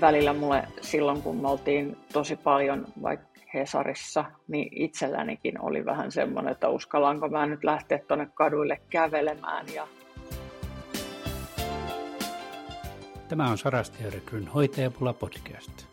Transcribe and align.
välillä 0.00 0.32
mulle 0.32 0.68
silloin, 0.80 1.22
kun 1.22 1.36
me 1.36 1.48
oltiin 1.48 1.96
tosi 2.12 2.36
paljon 2.36 2.86
vaikka 3.02 3.40
Hesarissa, 3.54 4.24
niin 4.48 4.68
itsellänikin 4.72 5.60
oli 5.60 5.84
vähän 5.84 6.12
semmoinen, 6.12 6.52
että 6.52 6.68
uskallanko 6.68 7.28
mä 7.28 7.46
nyt 7.46 7.64
lähteä 7.64 7.98
tuonne 7.98 8.28
kaduille 8.34 8.80
kävelemään. 8.90 9.66
Ja... 9.74 9.86
Tämä 13.28 13.50
on 13.50 13.58
Sarasti 13.58 14.10
Rekryn 14.10 14.48
hoitajapula 14.48 15.12
podcast. 15.12 15.86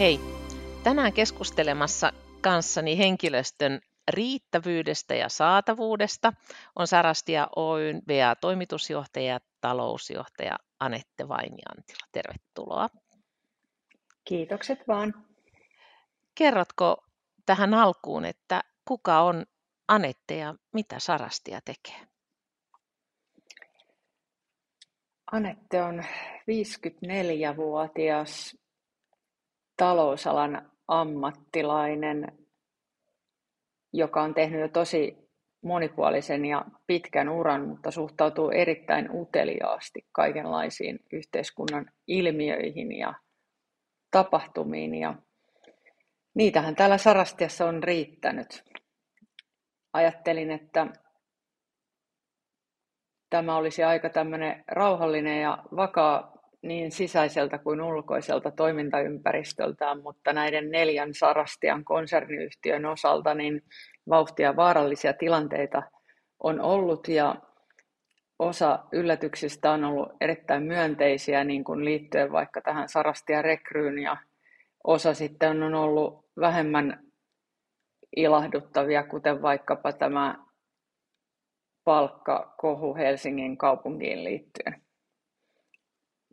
Hei, 0.00 0.20
tänään 0.84 1.12
keskustelemassa 1.12 2.12
kanssani 2.40 2.98
henkilöstön 2.98 3.80
riittävyydestä 4.08 5.14
ja 5.14 5.28
saatavuudesta 5.28 6.32
on 6.76 6.86
Sarastia 6.86 7.48
Oyn 7.56 8.02
VA-toimitusjohtaja 8.08 9.26
ja 9.26 9.40
talousjohtaja 9.64 10.58
Anette 10.80 11.28
Vainiantila. 11.28 12.08
Tervetuloa. 12.12 12.88
Kiitokset 14.24 14.78
vaan. 14.88 15.26
Kerrotko 16.34 17.04
tähän 17.46 17.74
alkuun, 17.74 18.24
että 18.24 18.64
kuka 18.84 19.20
on 19.20 19.46
Anette 19.88 20.36
ja 20.36 20.54
mitä 20.74 20.98
Sarastia 20.98 21.60
tekee? 21.64 22.06
Anette 25.32 25.82
on 25.82 26.04
54-vuotias 26.50 28.56
talousalan 29.76 30.70
ammattilainen, 30.88 32.38
joka 33.92 34.22
on 34.22 34.34
tehnyt 34.34 34.60
jo 34.60 34.68
tosi 34.68 35.23
monipuolisen 35.64 36.44
ja 36.44 36.64
pitkän 36.86 37.28
uran, 37.28 37.68
mutta 37.68 37.90
suhtautuu 37.90 38.50
erittäin 38.50 39.08
uteliaasti 39.10 40.06
kaikenlaisiin 40.12 41.00
yhteiskunnan 41.12 41.90
ilmiöihin 42.06 42.98
ja 42.98 43.14
tapahtumiin. 44.10 44.94
Ja 44.94 45.14
niitähän 46.34 46.76
täällä 46.76 46.98
Sarastiassa 46.98 47.66
on 47.66 47.82
riittänyt. 47.82 48.64
Ajattelin, 49.92 50.50
että 50.50 50.86
tämä 53.30 53.56
olisi 53.56 53.84
aika 53.84 54.10
tämmöinen 54.10 54.64
rauhallinen 54.68 55.40
ja 55.40 55.64
vakaa 55.76 56.33
niin 56.64 56.92
sisäiseltä 56.92 57.58
kuin 57.58 57.82
ulkoiselta 57.82 58.50
toimintaympäristöltään, 58.50 60.02
mutta 60.02 60.32
näiden 60.32 60.70
neljän 60.70 61.14
Sarastian 61.14 61.84
konserniyhtiön 61.84 62.86
osalta 62.86 63.34
niin 63.34 63.62
vauhtia 64.08 64.56
vaarallisia 64.56 65.12
tilanteita 65.12 65.82
on 66.42 66.60
ollut 66.60 67.08
ja 67.08 67.36
osa 68.38 68.78
yllätyksistä 68.92 69.70
on 69.70 69.84
ollut 69.84 70.12
erittäin 70.20 70.62
myönteisiä 70.62 71.44
niin 71.44 71.64
kuin 71.64 71.84
liittyen 71.84 72.32
vaikka 72.32 72.60
tähän 72.60 72.88
Sarastia 72.88 73.42
rekryyn 73.42 73.98
ja 73.98 74.16
osa 74.84 75.14
sitten 75.14 75.62
on 75.62 75.74
ollut 75.74 76.24
vähemmän 76.40 77.04
ilahduttavia, 78.16 79.02
kuten 79.02 79.42
vaikkapa 79.42 79.92
tämä 79.92 80.44
palkkakohu 81.84 82.94
Helsingin 82.94 83.58
kaupunkiin 83.58 84.24
liittyen. 84.24 84.83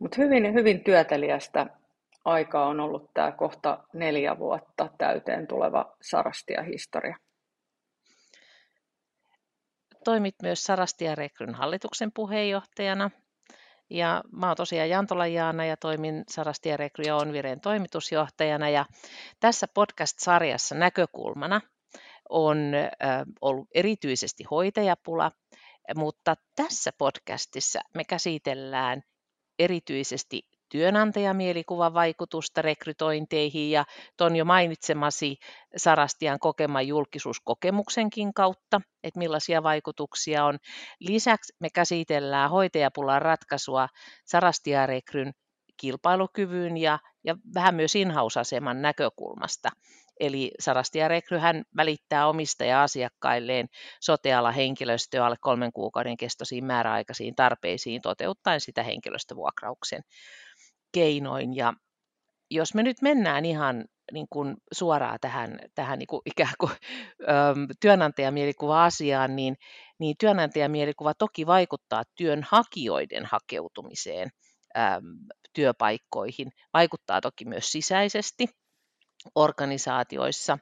Mutta 0.02 0.22
hyvin, 0.22 0.54
hyvin 0.54 0.84
työteliästä 0.84 1.66
aikaa 2.24 2.66
on 2.66 2.80
ollut 2.80 3.14
tämä 3.14 3.32
kohta 3.32 3.84
neljä 3.92 4.38
vuotta 4.38 4.88
täyteen 4.98 5.46
tuleva 5.46 5.96
Sarastia-historia. 6.00 7.16
Toimit 10.04 10.34
myös 10.42 10.64
Sarastia 10.64 11.14
Rekryn 11.14 11.54
hallituksen 11.54 12.12
puheenjohtajana. 12.14 13.10
Ja 13.90 14.22
mä 14.32 14.46
oon 14.46 14.56
tosiaan 14.56 14.90
Jantola 14.90 15.26
Jaana 15.26 15.64
ja 15.64 15.76
toimin 15.76 16.24
Sarastia 16.30 16.76
Rekry 16.76 17.04
ja 17.06 17.16
Onvireen 17.16 17.60
toimitusjohtajana. 17.60 18.68
Ja 18.68 18.86
tässä 19.40 19.66
podcast-sarjassa 19.74 20.74
näkökulmana 20.74 21.60
on 22.28 22.58
ollut 23.40 23.68
erityisesti 23.74 24.44
hoitajapula, 24.50 25.32
mutta 25.96 26.36
tässä 26.56 26.90
podcastissa 26.98 27.80
me 27.94 28.04
käsitellään 28.04 29.02
erityisesti 29.64 30.42
työnantajamielikuvan 30.68 31.94
vaikutusta 31.94 32.62
rekrytointeihin 32.62 33.70
ja 33.70 33.84
tuon 34.16 34.36
jo 34.36 34.44
mainitsemasi 34.44 35.36
Sarastian 35.76 36.38
kokeman 36.38 36.86
julkisuuskokemuksenkin 36.86 38.34
kautta, 38.34 38.80
että 39.02 39.18
millaisia 39.18 39.62
vaikutuksia 39.62 40.44
on. 40.44 40.58
Lisäksi 41.00 41.52
me 41.60 41.68
käsitellään 41.70 42.50
hoitajapulan 42.50 43.22
ratkaisua 43.22 43.88
Sarastia-rekryn 44.24 45.32
kilpailukyvyn 45.76 46.76
ja, 46.76 46.98
ja 47.24 47.36
vähän 47.54 47.74
myös 47.74 47.96
inhausaseman 47.96 48.82
näkökulmasta. 48.82 49.68
Eli 50.22 50.50
Sarastia 50.60 51.08
Rekryhän 51.08 51.64
välittää 51.76 52.26
omistaja-asiakkailleen 52.26 53.68
soteala 54.00 54.52
henkilöstöä 54.52 55.26
alle 55.26 55.36
kolmen 55.40 55.72
kuukauden 55.72 56.16
kestoisiin 56.16 56.64
määräaikaisiin 56.64 57.34
tarpeisiin 57.34 58.02
toteuttaen 58.02 58.60
sitä 58.60 58.82
henkilöstövuokrauksen 58.82 60.02
keinoin. 60.92 61.56
Ja 61.56 61.72
jos 62.50 62.74
me 62.74 62.82
nyt 62.82 63.02
mennään 63.02 63.44
ihan 63.44 63.84
niin 64.12 64.26
kuin 64.30 64.56
suoraan 64.72 65.18
tähän, 65.20 65.58
tähän 65.74 65.98
niin 65.98 66.06
kuin 66.06 66.22
ikään 66.26 66.54
kuin 66.58 66.72
työnantajamielikuva-asiaan, 67.80 69.36
niin, 69.36 69.56
niin 69.98 70.14
työnantajamielikuva 70.20 71.14
toki 71.14 71.46
vaikuttaa 71.46 72.02
työnhakijoiden 72.16 73.26
hakeutumiseen 73.26 74.30
työpaikkoihin, 75.52 76.50
vaikuttaa 76.74 77.20
toki 77.20 77.44
myös 77.44 77.72
sisäisesti 77.72 78.46
organisaatioissa. 79.34 80.58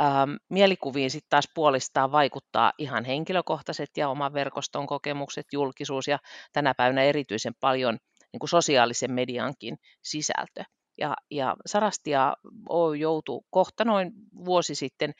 Ähm, 0.00 0.30
mielikuviin 0.48 1.10
sitten 1.10 1.30
taas 1.30 1.48
puolestaan 1.54 2.12
vaikuttaa 2.12 2.72
ihan 2.78 3.04
henkilökohtaiset 3.04 3.90
ja 3.96 4.08
oman 4.08 4.34
verkoston 4.34 4.86
kokemukset, 4.86 5.46
julkisuus 5.52 6.08
ja 6.08 6.18
tänä 6.52 6.74
päivänä 6.74 7.02
erityisen 7.02 7.54
paljon 7.60 7.98
niin 8.32 8.40
kuin 8.40 8.50
sosiaalisen 8.50 9.12
mediankin 9.12 9.76
sisältö. 10.02 10.64
Ja, 10.98 11.14
ja 11.30 11.56
Sarastia 11.66 12.34
Oy 12.68 12.96
joutui 12.96 13.40
kohta 13.50 13.84
noin 13.84 14.12
vuosi 14.44 14.74
sitten 14.74 15.12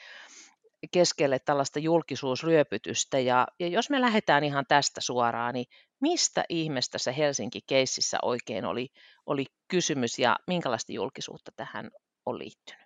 keskelle 0.92 1.38
tällaista 1.38 1.78
julkisuusryöpytystä. 1.78 3.18
Ja, 3.18 3.46
ja 3.60 3.68
jos 3.68 3.90
me 3.90 4.00
lähdetään 4.00 4.44
ihan 4.44 4.64
tästä 4.68 5.00
suoraan, 5.00 5.54
niin 5.54 5.66
mistä 6.00 6.44
ihmeestä 6.48 6.98
se 6.98 7.14
Helsinki-keississä 7.16 8.18
oikein 8.22 8.64
oli, 8.64 8.88
oli 9.26 9.44
kysymys 9.68 10.18
ja 10.18 10.36
minkälaista 10.46 10.92
julkisuutta 10.92 11.52
tähän 11.56 11.90
on 12.26 12.38
liittynyt? 12.38 12.84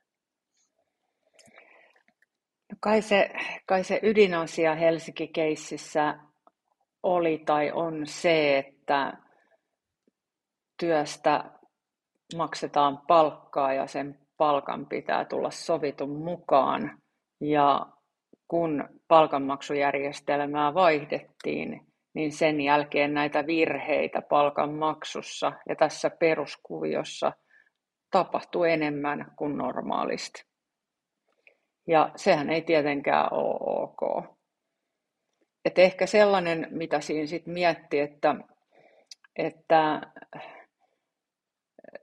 No 2.73 2.77
kai, 2.81 3.03
se, 3.03 3.31
kai 3.67 3.85
se 3.85 4.01
ydinasia 4.03 4.75
Helsinki-keississä 4.75 6.19
oli 7.03 7.43
tai 7.47 7.73
on 7.73 8.07
se, 8.07 8.59
että 8.59 9.13
työstä 10.81 11.45
maksetaan 12.37 12.99
palkkaa 13.09 13.73
ja 13.73 13.87
sen 13.87 14.19
palkan 14.37 14.87
pitää 14.87 15.25
tulla 15.25 15.51
sovitun 15.51 16.25
mukaan. 16.25 16.99
Ja 17.41 17.87
kun 18.49 18.89
palkanmaksujärjestelmää 19.09 20.75
vaihdettiin, 20.75 21.87
niin 22.15 22.33
sen 22.33 22.61
jälkeen 22.61 23.15
näitä 23.15 23.47
virheitä 23.47 24.23
palkanmaksussa 24.23 25.53
ja 25.69 25.77
tässä 25.77 26.11
peruskuviossa 26.11 27.33
tapahtuu 28.11 28.65
enemmän 28.65 29.33
kuin 29.37 29.59
normaalisti. 29.59 30.45
Ja 31.87 32.13
sehän 32.17 32.51
ei 32.51 32.63
tietenkään 32.63 33.33
ole 33.33 33.83
ok. 33.83 34.25
Et 35.65 35.79
ehkä 35.79 36.07
sellainen, 36.07 36.67
mitä 36.71 37.01
siinä 37.01 37.27
sitten 37.27 37.55
mietti, 37.55 38.01
että, 38.01 38.35
että 39.37 40.01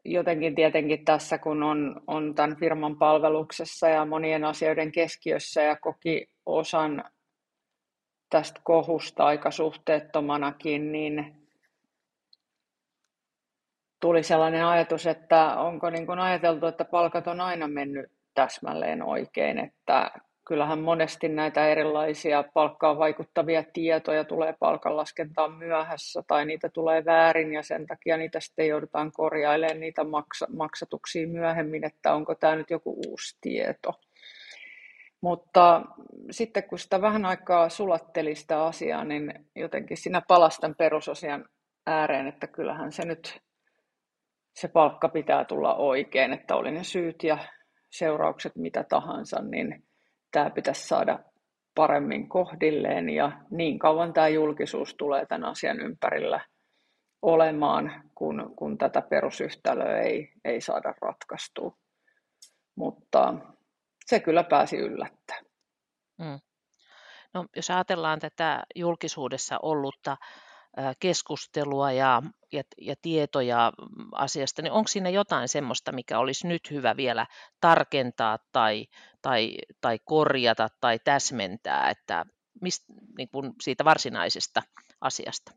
jotenkin 0.06 0.56
tietenkin 0.56 1.06
tässä, 1.06 1.38
kun 1.38 1.63
on, 1.63 2.02
on 2.08 2.36
tämän 2.36 2.58
firman 2.60 2.98
palveluksessa 2.98 3.90
ja 3.90 4.06
monien 4.06 4.44
asioiden 4.44 4.92
keskiössä 4.92 5.62
ja 5.62 5.75
koki 5.75 6.28
osan 6.46 7.04
tästä 8.30 8.62
kohusta 8.63 9.25
aika 9.25 9.51
suhteettomanakin, 9.51 10.92
niin 10.92 11.44
tuli 14.06 14.24
sellainen 14.24 14.66
ajatus, 14.66 15.07
että 15.07 15.56
onko 15.56 15.90
niin 15.90 16.06
kuin 16.06 16.19
ajateltu, 16.19 16.66
että 16.66 16.86
palkat 16.86 17.28
on 17.28 17.42
aina 17.42 17.68
mennyt 17.68 18.12
täsmälleen 18.34 19.04
oikein, 19.04 19.60
että 19.60 20.12
kyllähän 20.48 20.80
monesti 20.80 21.30
näitä 21.30 21.68
erilaisia 21.68 22.44
palkkaan 22.54 22.98
vaikuttavia 22.98 23.63
tietoja 23.74 24.24
tulee 24.24 24.56
palkanlaskentaan 24.60 25.52
myöhässä 25.52 26.24
tai 26.28 26.46
niitä 26.46 26.69
tulee 26.69 27.06
väärin 27.06 27.54
ja 27.54 27.63
sen 27.63 27.88
takia 27.88 28.18
niitä 28.18 28.40
sitten 28.40 28.68
joudutaan 28.68 29.12
korjailemaan 29.12 29.80
niitä 29.80 30.02
maksatuksia 30.50 31.28
myöhemmin, 31.28 31.86
että 31.86 32.13
onko 32.13 32.36
tämä 32.36 32.56
nyt 32.56 32.69
joku 32.69 33.01
uusi 33.08 33.38
tieto. 33.42 33.94
Mutta 35.22 35.81
sitten 36.31 36.63
kun 36.63 36.80
sitä 36.80 37.01
vähän 37.01 37.25
aikaa 37.25 37.69
sulatteli 37.69 38.36
sitä 38.36 38.66
asiaa, 38.66 39.04
niin 39.04 39.34
jotenkin 39.56 39.98
siinä 39.98 40.22
palastan 40.28 40.75
perusosian 40.75 41.46
ääreen, 41.86 42.28
että 42.28 42.48
kyllähän 42.48 42.92
se 42.92 43.06
nyt 43.06 43.46
se 44.56 44.68
palkka 44.68 45.10
pitää 45.10 45.46
tulla 45.46 45.75
oikein, 45.75 46.34
että 46.34 46.56
oli 46.56 46.72
ne 46.72 46.84
syyt 46.84 47.24
ja 47.24 47.38
seuraukset 47.92 48.56
mitä 48.56 48.84
tahansa, 48.84 49.42
niin 49.42 49.84
tämä 50.31 50.50
pitäisi 50.50 50.88
saada 50.88 51.19
paremmin 51.75 52.30
kohdilleen 52.30 53.10
ja 53.10 53.31
niin 53.52 53.80
kauan 53.80 54.13
tämä 54.13 54.28
julkisuus 54.28 54.96
tulee 54.98 55.25
tämän 55.25 55.50
asian 55.50 55.80
ympärillä 55.80 56.40
olemaan, 57.22 58.04
kun, 58.16 58.54
kun 58.56 58.78
tätä 58.78 59.02
perusyhtälöä 59.02 60.02
ei, 60.02 60.34
ei 60.46 60.62
saada 60.62 60.94
ratkaistua. 61.01 61.78
Mutta 62.75 63.34
se 64.06 64.19
kyllä 64.19 64.44
pääsi 64.44 64.78
yllättää. 64.78 65.38
Mm. 66.18 66.40
No, 67.34 67.46
jos 67.56 67.69
ajatellaan 67.72 68.19
tätä 68.19 68.63
julkisuudessa 68.75 69.58
ollutta 69.62 70.18
keskustelua 71.00 71.92
ja, 71.92 72.22
ja, 72.51 72.63
ja 72.81 72.95
tietoja 73.01 73.72
asiasta, 74.12 74.62
niin 74.62 74.72
onko 74.72 74.88
siinä 74.88 75.10
jotain 75.10 75.48
semmoista, 75.48 75.92
mikä 75.92 76.19
olisi 76.19 76.48
nyt 76.48 76.72
hyvä 76.72 76.98
vielä 76.98 77.25
tarkentaa 77.62 78.39
tai, 78.51 78.86
tai, 79.22 79.57
tai 79.81 80.00
korjata 80.06 80.68
tai 80.81 81.00
täsmentää, 81.04 81.89
että 81.89 82.25
mist, 82.62 82.83
niin 83.18 83.30
kuin 83.31 83.54
siitä 83.62 83.86
varsinaisesta 83.86 84.62
asiasta? 85.01 85.51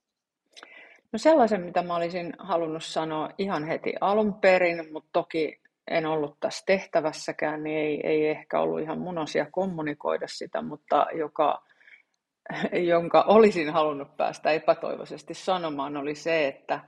No 1.13 1.19
sellaisen, 1.19 1.61
mitä 1.61 1.83
mä 1.83 1.97
olisin 1.97 2.33
halunnut 2.39 2.85
sanoa 2.85 3.31
ihan 3.39 3.65
heti 3.65 3.95
alun 4.01 4.35
perin, 4.35 4.93
mutta 4.93 5.09
toki 5.13 5.61
en 5.91 6.07
ollut 6.07 6.37
tässä 6.41 6.63
tehtävässäkään, 6.67 7.63
niin 7.63 7.79
ei, 7.79 8.01
ei 8.07 8.29
ehkä 8.29 8.61
ollut 8.61 8.81
ihan 8.81 8.99
mun 8.99 9.19
asia 9.19 9.47
kommunikoida 9.51 10.29
sitä, 10.29 10.63
mutta 10.63 11.07
joka 11.19 11.68
jonka 12.93 13.23
olisin 13.23 13.71
halunnut 13.71 14.17
päästä 14.17 14.51
epätoivoisesti 14.51 15.35
sanomaan, 15.35 15.97
oli 15.97 16.15
se, 16.15 16.49
että, 16.49 16.81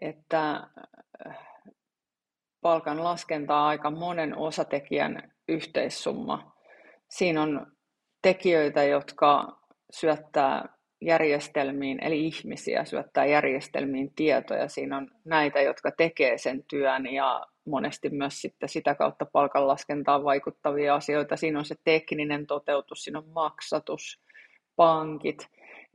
että 0.00 0.68
äh, 1.26 1.38
palkan 2.60 3.04
laskenta 3.04 3.56
on 3.56 3.66
aika 3.66 3.90
monen 3.90 4.36
osatekijän 4.36 5.32
yhteissumma. 5.48 6.56
Siinä 7.08 7.42
on 7.42 7.66
tekijöitä, 8.22 8.84
jotka 8.84 9.60
syöttää 9.92 10.68
järjestelmiin, 11.00 12.04
eli 12.04 12.26
ihmisiä 12.26 12.84
syöttää 12.84 13.26
järjestelmiin 13.26 14.14
tietoja. 14.14 14.68
Siinä 14.68 14.96
on 14.96 15.10
näitä, 15.24 15.60
jotka 15.60 15.90
tekee 15.90 16.38
sen 16.38 16.64
työn 16.70 17.12
ja 17.12 17.46
monesti 17.64 18.10
myös 18.10 18.40
sitten 18.40 18.68
sitä 18.68 18.94
kautta 18.94 19.26
palkanlaskentaan 19.26 20.24
vaikuttavia 20.24 20.94
asioita. 20.94 21.36
Siinä 21.36 21.58
on 21.58 21.64
se 21.64 21.74
tekninen 21.84 22.46
toteutus, 22.46 23.04
siinä 23.04 23.18
on 23.18 23.28
maksatus, 23.28 24.20
pankit, 24.80 25.48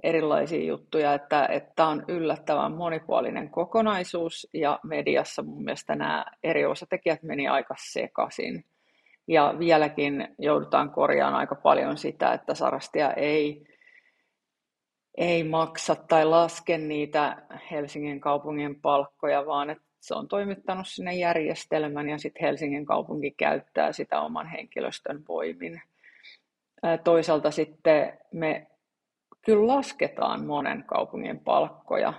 erilaisia 0.03 0.65
juttuja, 0.65 1.13
että, 1.13 1.45
että 1.45 1.85
on 1.85 2.05
yllättävän 2.07 2.71
monipuolinen 2.71 3.49
kokonaisuus 3.49 4.47
ja 4.53 4.79
mediassa 4.83 5.43
mun 5.43 5.63
mielestä 5.63 5.95
nämä 5.95 6.25
eri 6.43 6.65
osatekijät 6.65 7.23
meni 7.23 7.47
aika 7.47 7.75
sekaisin. 7.77 8.65
Ja 9.27 9.55
vieläkin 9.59 10.27
joudutaan 10.39 10.89
korjaamaan 10.89 11.39
aika 11.39 11.55
paljon 11.55 11.97
sitä, 11.97 12.33
että 12.33 12.53
Sarastia 12.53 13.13
ei, 13.13 13.63
ei 15.17 15.43
maksa 15.43 15.95
tai 15.95 16.25
laske 16.25 16.77
niitä 16.77 17.37
Helsingin 17.71 18.19
kaupungin 18.19 18.81
palkkoja, 18.81 19.45
vaan 19.45 19.69
että 19.69 19.83
se 19.99 20.15
on 20.15 20.27
toimittanut 20.27 20.87
sinne 20.87 21.15
järjestelmän 21.15 22.09
ja 22.09 22.17
sitten 22.17 22.45
Helsingin 22.45 22.85
kaupunki 22.85 23.31
käyttää 23.31 23.91
sitä 23.91 24.21
oman 24.21 24.47
henkilöstön 24.47 25.23
voimin. 25.27 25.81
Toisaalta 27.03 27.51
sitten 27.51 28.17
me 28.33 28.67
kyllä 29.45 29.67
lasketaan 29.67 30.45
monen 30.45 30.83
kaupungin 30.83 31.39
palkkoja 31.39 32.13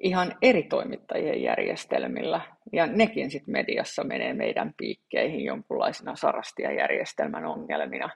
ihan 0.00 0.34
eri 0.42 0.62
toimittajien 0.62 1.42
järjestelmillä. 1.42 2.40
Ja 2.72 2.86
nekin 2.86 3.30
sitten 3.30 3.52
mediassa 3.52 4.04
menee 4.04 4.34
meidän 4.34 4.74
piikkeihin 4.76 5.44
jonkunlaisina 5.44 6.16
sarastia-järjestelmän 6.16 7.46
ongelmina. 7.46 8.10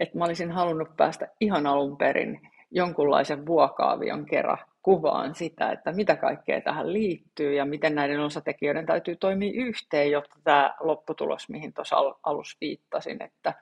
Et 0.00 0.14
mä 0.14 0.24
olisin 0.24 0.50
halunnut 0.50 0.96
päästä 0.96 1.28
ihan 1.40 1.66
alun 1.66 1.96
perin 1.96 2.40
jonkunlaisen 2.70 3.46
vuokaavion 3.46 4.26
kerran 4.26 4.58
kuvaan 4.82 5.34
sitä, 5.34 5.72
että 5.72 5.92
mitä 5.92 6.16
kaikkea 6.16 6.60
tähän 6.60 6.92
liittyy 6.92 7.54
ja 7.54 7.64
miten 7.64 7.94
näiden 7.94 8.20
osatekijöiden 8.20 8.86
täytyy 8.86 9.16
toimia 9.16 9.52
yhteen, 9.66 10.10
jotta 10.10 10.36
tämä 10.44 10.74
lopputulos, 10.80 11.48
mihin 11.48 11.72
tuossa 11.72 11.96
alussa 12.22 12.58
viittasin, 12.60 13.22
että 13.22 13.54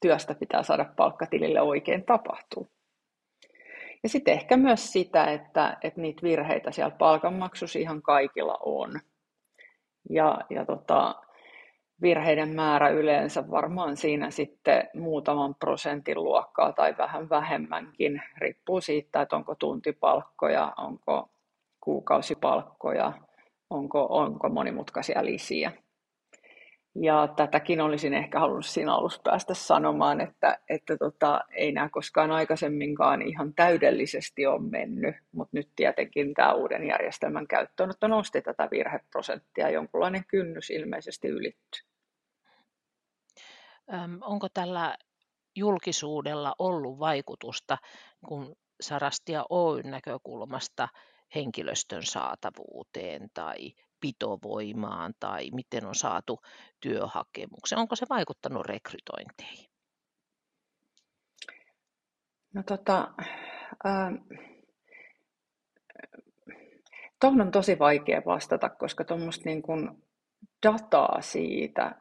työstä 0.00 0.34
pitää 0.34 0.62
saada 0.62 0.92
palkkatilille 0.96 1.60
oikein 1.60 2.04
tapahtuu. 2.04 2.68
Ja 4.02 4.08
sitten 4.08 4.34
ehkä 4.34 4.56
myös 4.56 4.92
sitä, 4.92 5.24
että, 5.24 5.76
että 5.82 6.00
niitä 6.00 6.22
virheitä 6.22 6.70
siellä 6.70 6.96
palkanmaksussa 6.98 7.78
ihan 7.78 8.02
kaikilla 8.02 8.58
on. 8.60 9.00
Ja, 10.10 10.38
ja 10.50 10.64
tota, 10.64 11.14
virheiden 12.02 12.48
määrä 12.48 12.88
yleensä 12.88 13.50
varmaan 13.50 13.96
siinä 13.96 14.30
sitten 14.30 14.88
muutaman 14.94 15.54
prosentin 15.54 16.24
luokkaa 16.24 16.72
tai 16.72 16.94
vähän 16.98 17.28
vähemmänkin. 17.28 18.22
Riippuu 18.38 18.80
siitä, 18.80 19.22
että 19.22 19.36
onko 19.36 19.54
tuntipalkkoja, 19.54 20.72
onko 20.76 21.30
kuukausipalkkoja, 21.80 23.12
onko, 23.70 24.06
onko 24.10 24.48
monimutkaisia 24.48 25.24
lisiä. 25.24 25.72
Ja 26.94 27.28
tätäkin 27.36 27.80
olisin 27.80 28.14
ehkä 28.14 28.40
halunnut 28.40 28.66
siinä 28.66 28.94
alussa 28.94 29.20
päästä 29.24 29.54
sanomaan, 29.54 30.20
että, 30.20 30.58
että 30.68 30.96
tota, 30.96 31.40
ei 31.50 31.72
nämä 31.72 31.88
koskaan 31.88 32.30
aikaisemminkaan 32.30 33.22
ihan 33.22 33.54
täydellisesti 33.54 34.46
ole 34.46 34.70
mennyt, 34.70 35.16
mutta 35.32 35.56
nyt 35.56 35.68
tietenkin 35.76 36.34
tämä 36.34 36.52
uuden 36.52 36.86
järjestelmän 36.86 37.46
käyttöönotto 37.46 38.08
nosti 38.08 38.42
tätä 38.42 38.68
virheprosenttia, 38.70 39.70
jonkunlainen 39.70 40.24
kynnys 40.28 40.70
ilmeisesti 40.70 41.28
ylitty. 41.28 41.84
Öm, 43.94 44.18
onko 44.20 44.48
tällä 44.54 44.96
julkisuudella 45.56 46.54
ollut 46.58 46.98
vaikutusta, 46.98 47.78
kun 48.28 48.56
Sarastia 48.80 49.44
Oyn 49.50 49.90
näkökulmasta 49.90 50.88
henkilöstön 51.34 52.02
saatavuuteen 52.02 53.28
tai 53.34 53.72
pitovoimaan 54.00 55.14
tai 55.20 55.50
miten 55.50 55.86
on 55.86 55.94
saatu 55.94 56.40
työhakemuksen? 56.80 57.78
Onko 57.78 57.96
se 57.96 58.06
vaikuttanut 58.10 58.66
rekrytointeihin? 58.66 59.70
No 62.54 62.62
tota, 62.62 63.14
äh, 63.86 64.12
tuohon 67.20 67.40
on 67.40 67.50
tosi 67.50 67.78
vaikea 67.78 68.22
vastata, 68.26 68.68
koska 68.68 69.04
tuommoista 69.04 69.42
niin 69.44 69.62
dataa 70.66 71.20
siitä 71.20 71.94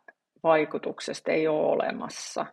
vaikutuksesta 0.44 1.32
ei 1.32 1.48
ole 1.48 1.68
olemassa 1.68 2.46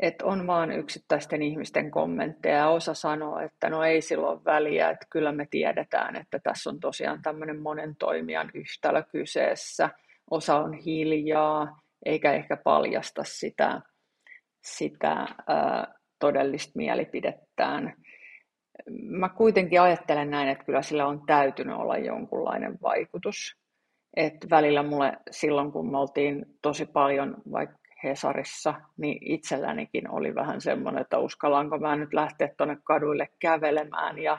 että 0.00 0.26
on 0.26 0.46
vaan 0.46 0.72
yksittäisten 0.72 1.42
ihmisten 1.42 1.90
kommentteja 1.90 2.56
ja 2.56 2.68
osa 2.68 2.94
sanoo, 2.94 3.38
että 3.38 3.70
no 3.70 3.84
ei 3.84 4.00
silloin 4.00 4.44
väliä, 4.44 4.90
että 4.90 5.06
kyllä 5.10 5.32
me 5.32 5.46
tiedetään, 5.50 6.16
että 6.16 6.38
tässä 6.38 6.70
on 6.70 6.80
tosiaan 6.80 7.22
tämmöinen 7.22 7.60
monen 7.60 7.96
toimijan 7.96 8.50
yhtälö 8.54 9.02
kyseessä. 9.02 9.90
Osa 10.30 10.56
on 10.56 10.72
hiljaa 10.72 11.80
eikä 12.04 12.32
ehkä 12.32 12.56
paljasta 12.56 13.24
sitä, 13.24 13.80
sitä 14.64 15.26
ää, 15.46 15.94
todellista 16.18 16.72
mielipidettään. 16.74 17.94
Mä 18.90 19.28
kuitenkin 19.28 19.80
ajattelen 19.80 20.30
näin, 20.30 20.48
että 20.48 20.64
kyllä 20.64 20.82
sillä 20.82 21.06
on 21.06 21.26
täytynyt 21.26 21.76
olla 21.76 21.98
jonkunlainen 21.98 22.78
vaikutus. 22.82 23.56
Et 24.16 24.34
välillä 24.50 24.82
mulle 24.82 25.12
silloin, 25.30 25.72
kun 25.72 25.90
me 25.90 25.98
oltiin 25.98 26.46
tosi 26.62 26.86
paljon 26.86 27.36
vaikka 27.52 27.79
Hesarissa, 28.04 28.74
niin 28.96 29.32
itsellänikin 29.32 30.10
oli 30.10 30.34
vähän 30.34 30.60
semmoinen, 30.60 31.00
että 31.00 31.18
uskallanko 31.18 31.78
mä 31.78 31.96
nyt 31.96 32.12
lähteä 32.12 32.48
tuonne 32.56 32.76
kaduille 32.84 33.28
kävelemään. 33.38 34.18
Ja, 34.18 34.38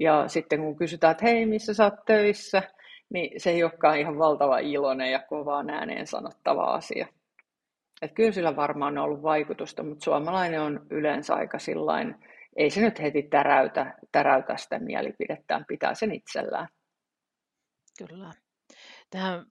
ja 0.00 0.28
sitten 0.28 0.60
kun 0.60 0.76
kysytään, 0.76 1.10
että 1.10 1.26
hei, 1.26 1.46
missä 1.46 1.74
sä 1.74 1.84
oot 1.84 2.04
töissä, 2.06 2.62
niin 3.12 3.40
se 3.40 3.50
ei 3.50 3.62
olekaan 3.62 3.98
ihan 3.98 4.18
valtava 4.18 4.58
iloinen 4.58 5.12
ja 5.12 5.22
kovaan 5.28 5.70
ääneen 5.70 6.06
sanottava 6.06 6.64
asia. 6.64 7.06
Että 8.02 8.14
kyllä 8.14 8.32
sillä 8.32 8.56
varmaan 8.56 8.98
on 8.98 9.04
ollut 9.04 9.22
vaikutusta, 9.22 9.82
mutta 9.82 10.04
suomalainen 10.04 10.60
on 10.60 10.86
yleensä 10.90 11.34
aika 11.34 11.58
sillain, 11.58 12.14
ei 12.56 12.70
se 12.70 12.80
nyt 12.80 13.00
heti 13.00 13.22
täräytä, 13.22 13.94
täräytä 14.12 14.56
sitä 14.56 14.78
mielipidettään, 14.78 15.64
pitää 15.68 15.94
sen 15.94 16.12
itsellään. 16.12 16.68
Kyllä. 17.98 18.32
Tähän 19.10 19.46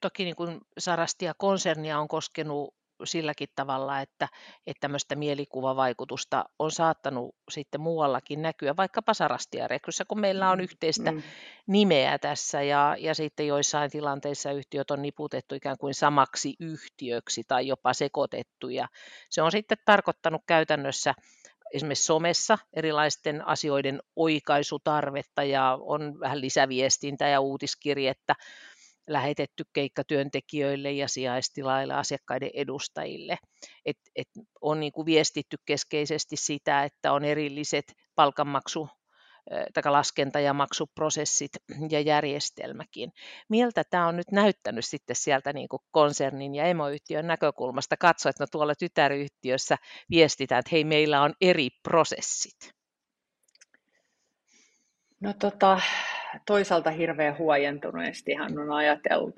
toki 0.00 0.24
niin 0.24 0.36
kuin 0.36 0.60
Sarastia-konsernia 0.78 1.98
on 1.98 2.08
koskenut 2.08 2.74
silläkin 3.04 3.48
tavalla, 3.54 4.00
että, 4.00 4.28
että 4.66 4.80
tämmöistä 4.80 5.14
mielikuvavaikutusta 5.14 6.44
on 6.58 6.70
saattanut 6.70 7.34
sitten 7.50 7.80
muuallakin 7.80 8.42
näkyä, 8.42 8.76
vaikkapa 8.76 9.14
Sarastiarekryssä, 9.14 10.04
kun 10.04 10.20
meillä 10.20 10.50
on 10.50 10.58
mm, 10.58 10.62
yhteistä 10.64 11.12
mm. 11.12 11.22
nimeä 11.66 12.18
tässä 12.18 12.62
ja, 12.62 12.96
ja 12.98 13.14
sitten 13.14 13.46
joissain 13.46 13.90
tilanteissa 13.90 14.52
yhtiöt 14.52 14.90
on 14.90 15.02
niputettu 15.02 15.54
ikään 15.54 15.78
kuin 15.78 15.94
samaksi 15.94 16.54
yhtiöksi 16.60 17.42
tai 17.48 17.66
jopa 17.66 17.92
sekoitettu 17.92 18.68
ja 18.68 18.88
se 19.30 19.42
on 19.42 19.50
sitten 19.50 19.78
tarkoittanut 19.84 20.42
käytännössä 20.46 21.14
esimerkiksi 21.72 22.04
somessa 22.04 22.58
erilaisten 22.72 23.48
asioiden 23.48 24.02
oikaisutarvetta 24.16 25.42
ja 25.42 25.78
on 25.80 26.20
vähän 26.20 26.40
lisäviestintää 26.40 27.28
ja 27.28 27.40
uutiskirjettä 27.40 28.34
lähetetty 29.06 29.64
keikkatyöntekijöille 29.72 30.92
ja 30.92 31.08
sijaistilaille 31.08 31.94
asiakkaiden 31.94 32.50
edustajille. 32.54 33.38
Et, 33.84 33.98
et 34.16 34.28
on 34.60 34.80
niin 34.80 34.92
kuin 34.92 35.06
viestitty 35.06 35.56
keskeisesti 35.66 36.36
sitä, 36.36 36.84
että 36.84 37.12
on 37.12 37.24
erilliset 37.24 37.92
palkanmaksu 38.14 38.88
tai 39.74 39.92
laskenta- 39.92 40.40
ja 40.40 40.54
maksuprosessit 40.54 41.52
ja 41.90 42.00
järjestelmäkin. 42.00 43.12
Miltä 43.48 43.82
tämä 43.90 44.06
on 44.06 44.16
nyt 44.16 44.32
näyttänyt 44.32 44.84
sitten 44.84 45.16
sieltä 45.16 45.52
niin 45.52 45.68
kuin 45.68 45.80
konsernin 45.90 46.54
ja 46.54 46.64
emoyhtiön 46.64 47.26
näkökulmasta? 47.26 47.96
Katso, 47.96 48.28
että 48.28 48.42
no 48.42 48.46
tuolla 48.52 48.74
tytäryhtiössä 48.74 49.76
viestitään, 50.10 50.58
että 50.58 50.70
hei, 50.72 50.84
meillä 50.84 51.22
on 51.22 51.34
eri 51.40 51.68
prosessit. 51.82 52.76
No 55.20 55.34
tota, 55.38 55.80
toisaalta 56.46 56.90
hirveän 56.90 57.38
huojentuneesti 57.38 58.34
hän 58.34 58.58
on 58.58 58.72
ajatellut, 58.72 59.34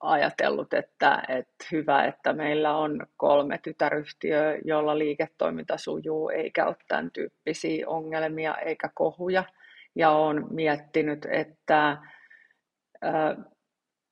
ajatellut 0.00 0.74
että, 0.74 1.22
että 1.28 1.66
hyvä, 1.72 2.04
että 2.04 2.32
meillä 2.32 2.76
on 2.76 3.06
kolme 3.16 3.58
tytäryhtiöä, 3.58 4.58
jolla 4.64 4.98
liiketoiminta 4.98 5.76
sujuu, 5.76 6.28
eikä 6.28 6.66
ole 6.66 6.76
tämän 6.88 7.10
tyyppisiä 7.10 7.88
ongelmia 7.88 8.54
eikä 8.54 8.90
kohuja. 8.94 9.44
Ja 9.94 10.10
on 10.10 10.46
miettinyt, 10.50 11.26
että 11.30 11.88
äh, 11.90 13.36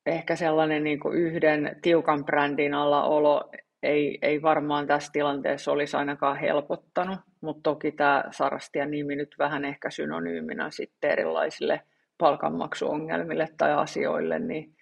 ehkä 0.06 0.36
sellainen 0.36 0.84
niin 0.84 1.00
kuin 1.00 1.18
yhden 1.18 1.76
tiukan 1.82 2.24
brändin 2.24 2.74
alla 2.74 3.04
olo 3.04 3.50
ei, 3.82 4.18
ei 4.22 4.42
varmaan 4.42 4.86
tässä 4.86 5.12
tilanteessa 5.12 5.72
olisi 5.72 5.96
ainakaan 5.96 6.36
helpottanut, 6.36 7.18
mutta 7.40 7.70
toki 7.70 7.92
tämä 7.92 8.24
Sarastian 8.30 8.90
nimi 8.90 9.16
nyt 9.16 9.34
vähän 9.38 9.64
ehkä 9.64 9.90
synonyyminä 9.90 10.70
sitten 10.70 11.10
erilaisille 11.10 11.80
palkanmaksuongelmille 12.18 13.48
tai 13.56 13.72
asioille, 13.72 14.38
niin 14.38 14.74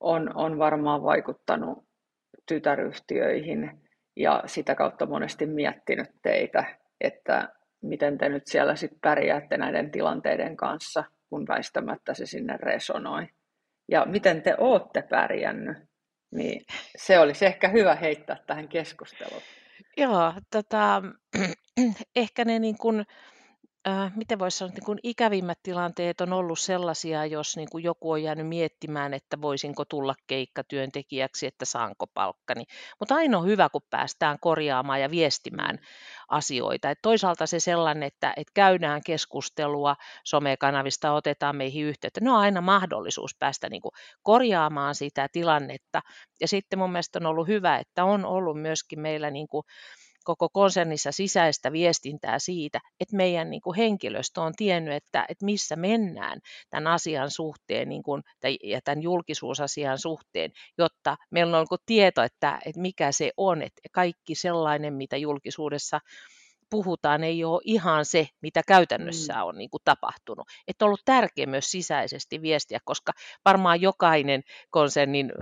on, 0.00 0.36
on 0.36 0.58
varmaan 0.58 1.02
vaikuttanut 1.02 1.84
tytäryhtiöihin 2.48 3.80
ja 4.16 4.42
sitä 4.46 4.74
kautta 4.74 5.06
monesti 5.06 5.46
miettinyt 5.46 6.10
teitä, 6.22 6.64
että 7.00 7.48
miten 7.82 8.18
te 8.18 8.28
nyt 8.28 8.46
siellä 8.46 8.76
sitten 8.76 8.98
pärjäätte 9.00 9.56
näiden 9.56 9.90
tilanteiden 9.90 10.56
kanssa, 10.56 11.04
kun 11.30 11.48
väistämättä 11.48 12.14
se 12.14 12.26
sinne 12.26 12.56
resonoi. 12.56 13.26
Ja 13.88 14.04
miten 14.04 14.42
te 14.42 14.54
olette 14.58 15.02
pärjännyt, 15.02 15.76
niin 16.30 16.64
se 16.96 17.18
olisi 17.18 17.46
ehkä 17.46 17.68
hyvä 17.68 17.94
heittää 17.94 18.36
tähän 18.46 18.68
keskusteluun. 18.68 19.42
Joo, 19.96 20.32
tota, 20.50 21.02
ehkä 22.16 22.44
ne 22.44 22.58
niin 22.58 22.78
kuin, 22.78 23.06
äh, 23.88 24.12
miten 24.16 24.38
voisi 24.38 24.58
sanoa, 24.58 24.72
niin 24.74 24.84
kuin 24.84 24.98
ikävimmät 25.02 25.58
tilanteet 25.62 26.20
on 26.20 26.32
ollut 26.32 26.58
sellaisia, 26.58 27.26
jos 27.26 27.56
niin 27.56 27.68
kuin 27.70 27.84
joku 27.84 28.10
on 28.10 28.22
jäänyt 28.22 28.48
miettimään, 28.48 29.14
että 29.14 29.40
voisinko 29.40 29.84
tulla 29.84 30.14
keikkatyöntekijäksi, 30.26 31.46
että 31.46 31.64
saanko 31.64 32.06
palkkani. 32.06 32.64
Mutta 32.98 33.14
aina 33.14 33.38
on 33.38 33.46
hyvä, 33.46 33.68
kun 33.68 33.82
päästään 33.90 34.38
korjaamaan 34.40 35.00
ja 35.00 35.10
viestimään 35.10 35.78
asioita. 36.28 36.90
Et 36.90 36.98
toisaalta 37.02 37.46
se 37.46 37.60
sellainen, 37.60 38.02
että, 38.02 38.32
että 38.36 38.52
käydään 38.54 39.00
keskustelua 39.06 39.96
somekanavista, 40.24 41.12
otetaan 41.12 41.56
meihin 41.56 41.84
yhteyttä. 41.84 42.20
Ne 42.20 42.30
on 42.30 42.38
aina 42.38 42.60
mahdollisuus 42.60 43.36
päästä 43.38 43.68
niin 43.68 43.82
kuin 43.82 43.92
korjaamaan 44.22 44.94
sitä 44.94 45.28
tilannetta. 45.32 46.02
Ja 46.40 46.48
sitten 46.48 46.78
mun 46.78 46.92
mielestä 46.92 47.18
on 47.18 47.26
ollut 47.26 47.48
hyvä, 47.48 47.78
että 47.78 48.04
on 48.04 48.24
ollut 48.24 48.60
myöskin 48.62 49.00
meillä 49.00 49.30
niin 49.30 49.48
kuin 49.48 49.64
koko 50.26 50.48
konsernissa 50.48 51.12
sisäistä 51.12 51.72
viestintää 51.72 52.38
siitä, 52.38 52.80
että 53.00 53.16
meidän 53.16 53.50
niin 53.50 53.60
kuin 53.60 53.76
henkilöstö 53.76 54.40
on 54.40 54.52
tiennyt, 54.56 54.94
että, 54.94 55.26
että 55.28 55.44
missä 55.44 55.76
mennään 55.76 56.40
tämän 56.70 56.86
asian 56.86 57.30
suhteen 57.30 57.88
niin 57.88 58.02
kuin, 58.02 58.22
ja 58.62 58.80
tämän 58.84 59.02
julkisuusasian 59.02 59.98
suhteen, 59.98 60.50
jotta 60.78 61.16
meillä 61.30 61.56
on 61.56 61.62
niin 61.62 61.68
kuin 61.68 61.80
tieto, 61.86 62.22
että, 62.22 62.58
että 62.66 62.80
mikä 62.80 63.12
se 63.12 63.30
on, 63.36 63.62
että 63.62 63.80
kaikki 63.92 64.34
sellainen, 64.34 64.94
mitä 64.94 65.16
julkisuudessa 65.16 66.00
puhutaan, 66.70 67.24
ei 67.24 67.44
ole 67.44 67.60
ihan 67.64 68.04
se, 68.04 68.28
mitä 68.42 68.62
käytännössä 68.68 69.34
mm. 69.34 69.42
on 69.42 69.58
niin 69.58 69.70
kuin 69.70 69.80
tapahtunut. 69.84 70.48
Että 70.68 70.84
on 70.84 70.86
ollut 70.86 71.04
tärkeää 71.04 71.46
myös 71.46 71.70
sisäisesti 71.70 72.42
viestiä, 72.42 72.78
koska 72.84 73.12
varmaan 73.44 73.80
jokainen 73.80 74.42
konsernin 74.70 75.32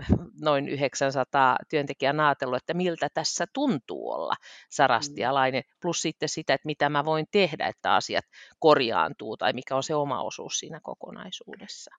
noin 0.40 0.68
900 0.68 1.56
työntekijän 1.70 2.20
ajatellut, 2.20 2.56
että 2.56 2.74
miltä 2.74 3.08
tässä 3.14 3.44
tuntuu 3.52 4.10
olla 4.10 4.34
sarastialainen, 4.70 5.62
mm. 5.66 5.76
plus 5.82 6.02
sitten 6.02 6.28
sitä, 6.28 6.54
että 6.54 6.66
mitä 6.66 6.88
mä 6.88 7.04
voin 7.04 7.26
tehdä, 7.30 7.66
että 7.66 7.94
asiat 7.94 8.24
korjaantuu 8.58 9.36
tai 9.36 9.52
mikä 9.52 9.76
on 9.76 9.82
se 9.82 9.94
oma 9.94 10.22
osuus 10.22 10.58
siinä 10.58 10.80
kokonaisuudessa. 10.82 11.90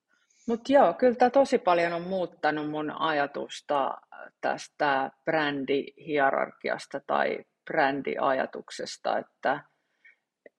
Mutta 0.48 0.72
joo, 0.74 0.94
kyllä 0.94 1.16
tämä 1.16 1.30
tosi 1.30 1.58
paljon 1.58 1.94
on 1.94 2.02
muuttanut 2.02 2.70
mun 2.70 2.92
ajatusta 2.92 3.98
tästä 4.42 5.12
brändihierarkiasta 5.26 7.00
tai 7.08 7.46
brändiajatuksesta, 7.66 9.18
että 9.18 9.64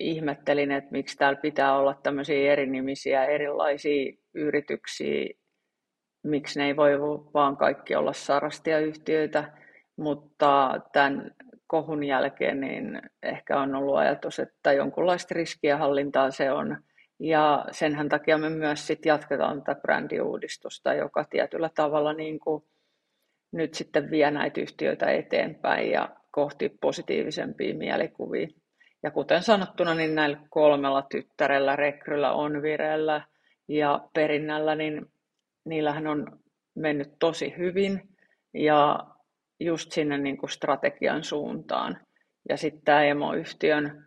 ihmettelin, 0.00 0.70
että 0.70 0.90
miksi 0.90 1.16
täällä 1.16 1.40
pitää 1.40 1.76
olla 1.76 1.94
tämmöisiä 2.02 2.52
erinimisiä 2.52 3.24
erilaisia 3.24 4.12
yrityksiä, 4.34 5.34
miksi 6.24 6.58
ne 6.58 6.66
ei 6.66 6.76
voi 6.76 7.00
vaan 7.34 7.56
kaikki 7.56 7.94
olla 7.94 8.12
sarastia-yhtiöitä, 8.12 9.52
mutta 9.96 10.80
tämän 10.92 11.30
kohun 11.66 12.04
jälkeen 12.04 12.60
niin 12.60 13.02
ehkä 13.22 13.60
on 13.60 13.74
ollut 13.74 13.96
ajatus, 13.96 14.38
että 14.38 14.72
jonkunlaista 14.72 15.34
riskienhallintaa 15.34 16.30
se 16.30 16.52
on. 16.52 16.76
Ja 17.20 17.64
senhän 17.70 18.08
takia 18.08 18.38
me 18.38 18.48
myös 18.48 18.86
sit 18.86 19.06
jatketaan 19.06 19.62
tätä 19.62 19.80
brändiuudistusta, 19.80 20.94
joka 20.94 21.24
tietyllä 21.24 21.70
tavalla 21.74 22.12
niin 22.12 22.40
kuin 22.40 22.64
nyt 23.52 23.74
sitten 23.74 24.10
vie 24.10 24.30
näitä 24.30 24.60
yhtiöitä 24.60 25.10
eteenpäin 25.10 25.90
ja 25.90 26.08
kohti 26.36 26.68
positiivisempia 26.80 27.74
mielikuvia. 27.74 28.48
Ja 29.02 29.10
kuten 29.10 29.42
sanottuna, 29.42 29.94
niin 29.94 30.14
näillä 30.14 30.38
kolmella 30.50 31.02
tyttärellä, 31.02 31.76
rekryllä, 31.76 32.32
on 32.32 32.62
vireellä 32.62 33.22
ja 33.68 34.08
perinnällä, 34.14 34.74
niin 34.74 35.06
niillähän 35.64 36.06
on 36.06 36.38
mennyt 36.74 37.08
tosi 37.18 37.54
hyvin 37.58 38.08
ja 38.54 38.98
just 39.60 39.92
sinne 39.92 40.18
niin 40.18 40.36
kuin 40.36 40.50
strategian 40.50 41.24
suuntaan. 41.24 42.00
Ja 42.48 42.56
sitten 42.56 42.82
tämä 42.84 43.02
emoyhtiön 43.02 44.04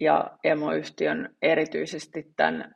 ja 0.00 0.30
emoyhtiön 0.44 1.36
erityisesti 1.42 2.32
tämän 2.36 2.74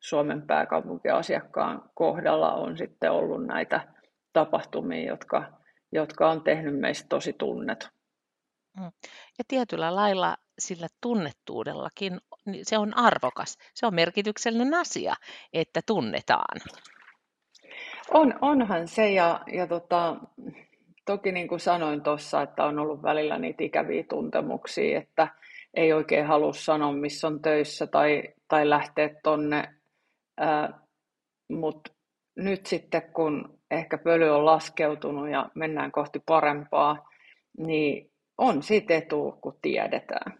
Suomen 0.00 0.42
pääkaupunkiasiakkaan 0.46 1.90
kohdalla 1.94 2.54
on 2.54 2.76
sitten 2.76 3.12
ollut 3.12 3.46
näitä 3.46 3.80
tapahtumia, 4.32 5.08
jotka, 5.08 5.52
jotka 5.92 6.30
on 6.30 6.44
tehnyt 6.44 6.78
meistä 6.78 7.06
tosi 7.08 7.32
tunnet. 7.32 7.95
Mm. 8.80 8.90
Ja 9.38 9.44
tietyllä 9.48 9.94
lailla 9.94 10.36
sillä 10.58 10.86
tunnettuudellakin 11.00 12.20
niin 12.46 12.64
se 12.64 12.78
on 12.78 12.96
arvokas. 12.96 13.58
Se 13.74 13.86
on 13.86 13.94
merkityksellinen 13.94 14.74
asia, 14.74 15.14
että 15.52 15.80
tunnetaan. 15.86 16.60
On, 18.10 18.34
onhan 18.40 18.88
se 18.88 19.10
ja, 19.10 19.40
ja 19.52 19.66
tota, 19.66 20.16
toki 21.06 21.32
niin 21.32 21.48
kuin 21.48 21.60
sanoin 21.60 22.02
tuossa, 22.02 22.42
että 22.42 22.64
on 22.64 22.78
ollut 22.78 23.02
välillä 23.02 23.38
niitä 23.38 23.64
ikäviä 23.64 24.04
tuntemuksia, 24.08 24.98
että 24.98 25.28
ei 25.74 25.92
oikein 25.92 26.26
halua 26.26 26.52
sanoa, 26.52 26.92
missä 26.92 27.26
on 27.26 27.42
töissä 27.42 27.86
tai, 27.86 28.22
tai 28.48 28.70
lähteä 28.70 29.10
tonne. 29.22 29.74
Mutta 31.52 31.92
nyt 32.36 32.66
sitten, 32.66 33.02
kun 33.12 33.58
ehkä 33.70 33.98
pöly 33.98 34.28
on 34.28 34.46
laskeutunut 34.46 35.30
ja 35.30 35.50
mennään 35.54 35.92
kohti 35.92 36.22
parempaa, 36.26 37.08
niin 37.58 38.10
on 38.38 38.62
siitä 38.62 38.94
etu, 38.94 39.38
kun 39.40 39.58
tiedetään. 39.62 40.38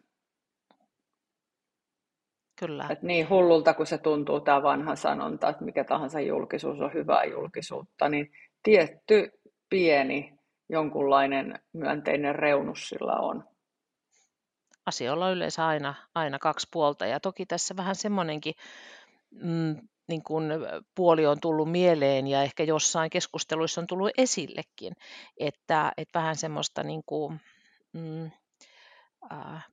Kyllä. 2.59 2.87
Et 2.91 3.03
niin 3.03 3.29
hullulta 3.29 3.75
kuin 3.75 3.87
se 3.87 3.99
tuntuu 3.99 4.41
tämä 4.41 4.63
vanha 4.63 4.97
sanonta, 4.97 5.49
että 5.49 5.65
mikä 5.65 5.85
tahansa 5.85 6.21
julkisuus 6.21 6.81
on 6.81 6.95
hyvää 6.95 7.25
julkisuutta, 7.25 8.09
niin 8.09 8.33
tietty 8.63 9.31
pieni 9.71 10.35
jonkunlainen 10.69 11.59
myönteinen 11.73 12.35
reunus 12.35 12.89
sillä 12.89 13.13
on. 13.13 13.45
Asioilla 14.87 15.27
on 15.27 15.33
yleensä 15.33 15.67
aina, 15.67 15.95
aina 16.15 16.39
kaksi 16.39 16.69
puolta 16.73 17.07
ja 17.07 17.21
toki 17.21 17.47
tässä 17.47 17.77
vähän 17.77 17.95
semmoinenkin 17.95 18.55
mm, 19.31 19.77
niin 20.09 20.23
kuin 20.23 20.45
puoli 20.95 21.27
on 21.27 21.41
tullut 21.41 21.71
mieleen 21.71 22.27
ja 22.27 22.43
ehkä 22.43 22.63
jossain 22.63 23.11
keskusteluissa 23.11 23.81
on 23.81 23.87
tullut 23.87 24.11
esillekin, 24.19 24.93
että, 25.41 25.93
että 25.97 26.19
vähän 26.19 26.37
semmoista 26.37 26.83
niin 26.83 27.03
kuin, 27.07 27.41
mm, 27.97 28.31
äh, 29.33 29.67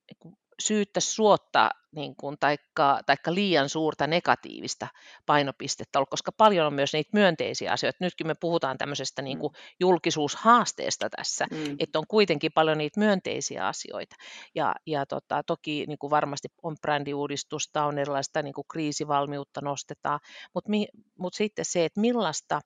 syyttä 0.59 0.99
suottaa 0.99 1.71
niin 1.95 2.15
kuin, 2.15 2.37
taikka, 2.39 2.99
taikka 3.05 3.33
liian 3.33 3.69
suurta 3.69 4.07
negatiivista 4.07 4.87
painopistettä 5.25 5.99
olla, 5.99 6.07
koska 6.09 6.31
paljon 6.31 6.67
on 6.67 6.73
myös 6.73 6.93
niitä 6.93 7.09
myönteisiä 7.13 7.71
asioita. 7.71 7.97
Nytkin 8.01 8.27
me 8.27 8.35
puhutaan 8.35 8.77
tämmöisestä 8.77 9.21
niin 9.21 9.39
kuin, 9.39 9.53
julkisuushaasteesta 9.79 11.09
tässä, 11.09 11.45
mm. 11.51 11.75
että 11.79 11.99
on 11.99 12.07
kuitenkin 12.07 12.51
paljon 12.55 12.77
niitä 12.77 12.99
myönteisiä 12.99 13.67
asioita. 13.67 14.15
Ja, 14.55 14.75
ja 14.85 15.05
tota, 15.05 15.43
toki 15.43 15.85
niin 15.87 15.99
kuin 15.99 16.11
varmasti 16.11 16.47
on 16.63 16.75
brändiuudistusta, 16.81 17.85
on 17.85 17.99
erilaista 17.99 18.41
niin 18.41 18.53
kuin 18.53 18.65
kriisivalmiutta 18.71 19.61
nostetaan, 19.61 20.19
mutta 20.53 20.71
mut 21.19 21.33
sitten 21.33 21.65
se, 21.65 21.85
että 21.85 22.01
millaista 22.01 22.61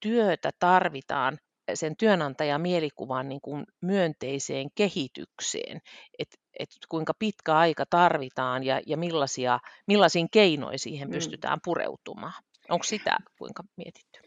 työtä 0.00 0.50
tarvitaan 0.58 1.38
sen 1.74 1.96
työnantajan 1.96 2.60
mielikuvan 2.60 3.28
niin 3.28 3.40
kuin 3.40 3.64
myönteiseen 3.80 4.68
kehitykseen, 4.74 5.80
että 6.18 6.36
et 6.58 6.68
kuinka 6.88 7.12
pitkä 7.18 7.54
aika 7.54 7.84
tarvitaan 7.90 8.64
ja, 8.64 8.80
ja 8.86 8.96
millaisia, 8.96 9.58
millaisiin 9.86 10.28
keinoin 10.30 10.78
siihen 10.78 11.08
mm. 11.08 11.12
pystytään 11.12 11.58
pureutumaan. 11.64 12.42
Onko 12.68 12.82
sitä 12.82 13.16
kuinka 13.38 13.62
mietitty? 13.76 14.20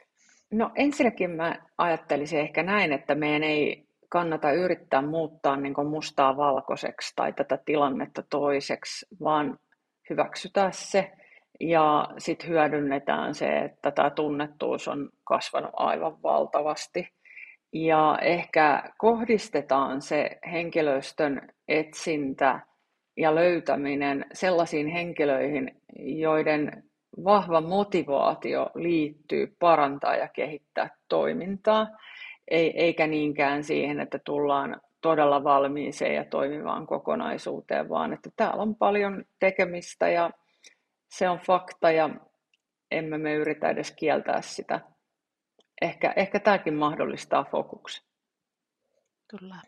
No 0.51 0.71
ensinnäkin 0.75 1.31
mä 1.31 1.55
ajattelisin 1.77 2.39
ehkä 2.39 2.63
näin, 2.63 2.93
että 2.93 3.15
meidän 3.15 3.43
ei 3.43 3.87
kannata 4.09 4.51
yrittää 4.51 5.01
muuttaa 5.01 5.57
niin 5.57 5.87
mustaa 5.89 6.37
valkoiseksi 6.37 7.13
tai 7.15 7.33
tätä 7.33 7.59
tilannetta 7.65 8.23
toiseksi, 8.29 9.05
vaan 9.23 9.59
hyväksytään 10.09 10.73
se 10.73 11.11
ja 11.59 12.07
sitten 12.17 12.49
hyödynnetään 12.49 13.35
se, 13.35 13.59
että 13.59 13.91
tämä 13.91 14.09
tunnettuus 14.09 14.87
on 14.87 15.09
kasvanut 15.23 15.71
aivan 15.73 16.21
valtavasti. 16.23 17.09
Ja 17.85 18.17
ehkä 18.21 18.83
kohdistetaan 18.97 20.01
se 20.01 20.39
henkilöstön 20.51 21.49
etsintä 21.67 22.59
ja 23.17 23.35
löytäminen 23.35 24.25
sellaisiin 24.33 24.87
henkilöihin, 24.87 25.81
joiden 25.99 26.83
vahva 27.23 27.61
motivaatio 27.61 28.69
liittyy 28.75 29.55
parantaa 29.59 30.15
ja 30.15 30.27
kehittää 30.27 30.89
toimintaa, 31.09 31.87
eikä 32.51 33.07
niinkään 33.07 33.63
siihen, 33.63 33.99
että 33.99 34.19
tullaan 34.19 34.81
todella 35.01 35.43
valmiiseen 35.43 36.15
ja 36.15 36.25
toimivaan 36.25 36.87
kokonaisuuteen, 36.87 37.89
vaan 37.89 38.13
että 38.13 38.29
täällä 38.35 38.61
on 38.61 38.75
paljon 38.75 39.25
tekemistä 39.39 40.09
ja 40.09 40.31
se 41.09 41.29
on 41.29 41.39
fakta 41.39 41.91
ja 41.91 42.09
emme 42.91 43.17
me 43.17 43.33
yritä 43.33 43.69
edes 43.69 43.91
kieltää 43.91 44.41
sitä 44.41 44.79
ehkä, 45.81 46.13
ehkä 46.15 46.39
tämäkin 46.39 46.73
mahdollistaa 46.73 47.43
fokuksen. 47.43 48.03
Kyllä. 49.27 49.61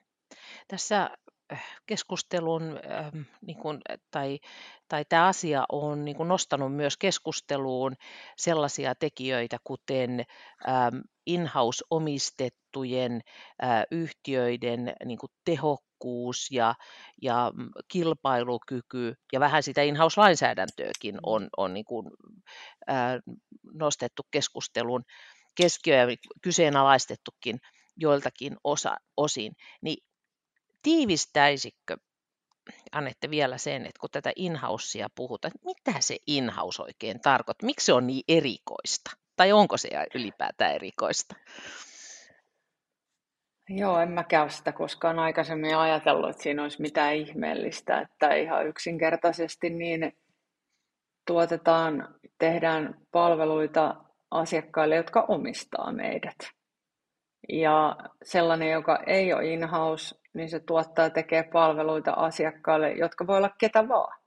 Tässä 0.67 1.09
äh, 1.51 1.77
keskustelun 1.85 2.63
ähm, 2.63 3.21
niin 3.41 3.57
kuin, 3.57 3.81
tai, 4.11 4.39
tai 4.87 5.05
tämä 5.09 5.27
asia 5.27 5.65
on 5.71 6.05
niin 6.05 6.17
kuin 6.17 6.29
nostanut 6.29 6.75
myös 6.75 6.97
keskusteluun 6.97 7.95
sellaisia 8.37 8.95
tekijöitä, 8.95 9.57
kuten 9.63 10.25
ähm, 10.67 10.97
in-house 11.25 11.85
omistettujen 11.89 13.21
äh, 13.63 13.83
yhtiöiden 13.91 14.93
niin 15.05 15.17
kuin 15.17 15.31
tehokkuus 15.45 16.51
ja, 16.51 16.75
ja 17.21 17.51
mm, 17.55 17.69
kilpailukyky 17.87 19.13
ja 19.33 19.39
vähän 19.39 19.63
sitä 19.63 19.81
in-house-lainsäädäntöäkin 19.81 21.15
mm. 21.15 21.19
on, 21.23 21.49
on 21.57 21.73
niin 21.73 21.85
kuin, 21.85 22.11
äh, 22.89 23.19
nostettu 23.73 24.23
keskustelun 24.31 25.03
keskiöä 25.61 26.07
kyseenalaistettukin 26.41 27.59
joiltakin 27.97 28.57
osa, 28.63 28.97
osin, 29.17 29.51
niin 29.81 30.03
tiivistäisikö 30.81 31.97
Annette 32.91 33.29
vielä 33.29 33.57
sen, 33.57 33.81
että 33.81 33.99
kun 33.99 34.09
tätä 34.11 34.31
inhaussia 34.35 35.07
puhutaan, 35.15 35.51
mitä 35.65 35.99
se 35.99 36.17
inhouse 36.27 36.81
oikein 36.81 37.21
tarkoittaa, 37.21 37.65
miksi 37.65 37.85
se 37.85 37.93
on 37.93 38.07
niin 38.07 38.23
erikoista, 38.27 39.11
tai 39.35 39.51
onko 39.51 39.77
se 39.77 39.89
ylipäätään 40.15 40.75
erikoista? 40.75 41.35
Joo, 43.69 43.99
en 43.99 44.11
mä 44.11 44.23
käy 44.23 44.49
sitä 44.49 44.71
koskaan 44.71 45.19
aikaisemmin 45.19 45.77
ajatellut, 45.77 46.29
että 46.29 46.43
siinä 46.43 46.63
olisi 46.63 46.81
mitään 46.81 47.15
ihmeellistä, 47.15 48.01
että 48.01 48.33
ihan 48.33 48.67
yksinkertaisesti 48.67 49.69
niin 49.69 50.17
tuotetaan, 51.27 52.15
tehdään 52.37 52.95
palveluita 53.11 54.08
asiakkaille, 54.31 54.96
jotka 54.96 55.25
omistaa 55.27 55.92
meidät. 55.92 56.37
Ja 57.50 57.96
sellainen, 58.24 58.72
joka 58.72 59.00
ei 59.07 59.33
ole 59.33 59.46
in-house, 59.46 60.15
niin 60.33 60.50
se 60.50 60.59
tuottaa 60.59 61.09
tekee 61.09 61.44
palveluita 61.44 62.11
asiakkaille, 62.11 62.92
jotka 62.92 63.27
voi 63.27 63.37
olla 63.37 63.55
ketä 63.59 63.87
vaan. 63.87 64.20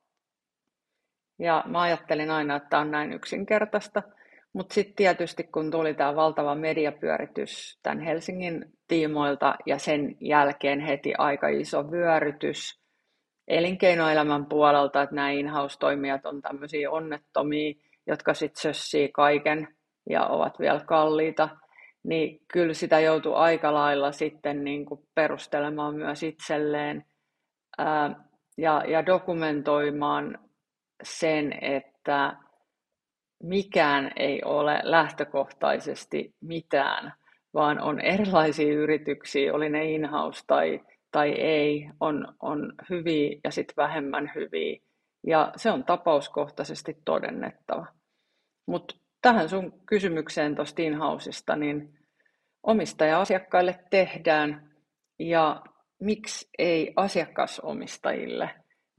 Ja 1.39 1.65
mä 1.67 1.81
ajattelin 1.81 2.31
aina, 2.31 2.57
että 2.57 2.69
tämä 2.69 2.83
on 2.83 2.91
näin 2.91 3.13
yksinkertaista. 3.13 4.03
Mutta 4.53 4.75
sitten 4.75 4.95
tietysti 4.95 5.45
kun 5.45 5.71
tuli 5.71 5.95
tämä 5.95 6.17
valtava 6.17 6.55
mediapyöritys 6.55 7.79
tämän 7.83 8.01
Helsingin 8.01 8.65
tiimoilta 8.89 9.55
ja 9.67 9.79
sen 9.79 10.17
jälkeen 10.21 10.81
heti 10.81 11.15
aika 11.19 11.49
iso 11.49 11.91
vyörytys 11.91 12.83
elinkeinoelämän 13.49 14.47
puolelta, 14.47 15.03
että 15.03 15.15
nämä 15.15 15.31
in-house-toimijat 15.31 16.27
on 16.27 16.43
tämmöisiä 16.43 16.91
onnettomia, 16.91 17.75
jotka 18.07 18.35
sitten 18.35 18.63
sössii 18.63 19.09
kaiken 19.09 19.69
ja 20.11 20.27
ovat 20.27 20.59
vielä 20.59 20.81
kalliita, 20.87 21.49
niin 22.03 22.41
kyllä 22.53 22.75
sitä 22.75 23.01
joutuu 23.01 23.35
aika 23.35 23.75
lailla 23.75 24.13
sitten 24.13 24.65
niin 24.65 24.87
kuin 24.87 25.01
perustelemaan 25.15 25.95
myös 25.95 26.23
itselleen 26.23 27.05
ää, 27.79 28.25
ja, 28.59 28.83
ja 28.89 29.07
dokumentoimaan 29.07 30.39
sen, 31.03 31.59
että 31.61 32.37
mikään 33.43 34.11
ei 34.17 34.43
ole 34.45 34.81
lähtökohtaisesti 34.83 36.35
mitään, 36.41 37.13
vaan 37.55 37.81
on 37.81 38.01
erilaisia 38.01 38.75
yrityksiä, 38.75 39.55
oli 39.55 39.69
ne 39.69 39.85
in-house 39.85 40.45
tai, 40.47 40.81
tai 41.11 41.31
ei, 41.31 41.91
on, 42.01 42.35
on 42.43 42.73
hyviä 42.91 43.41
ja 43.45 43.51
sitten 43.51 43.77
vähemmän 43.77 44.33
hyviä. 44.35 44.81
Ja 45.27 45.53
se 45.57 45.71
on 45.71 45.85
tapauskohtaisesti 45.85 46.97
todennettava. 47.05 47.87
Mutta 48.67 48.95
tähän 49.23 49.49
sun 49.49 49.83
kysymykseen 49.87 50.55
tuosta 50.55 50.83
in 50.83 50.99
niin 51.59 51.99
omistaja-asiakkaille 52.63 53.79
tehdään 53.91 54.71
ja 55.19 55.63
miksi 56.01 56.49
ei 56.59 56.93
asiakasomistajille, 56.97 58.51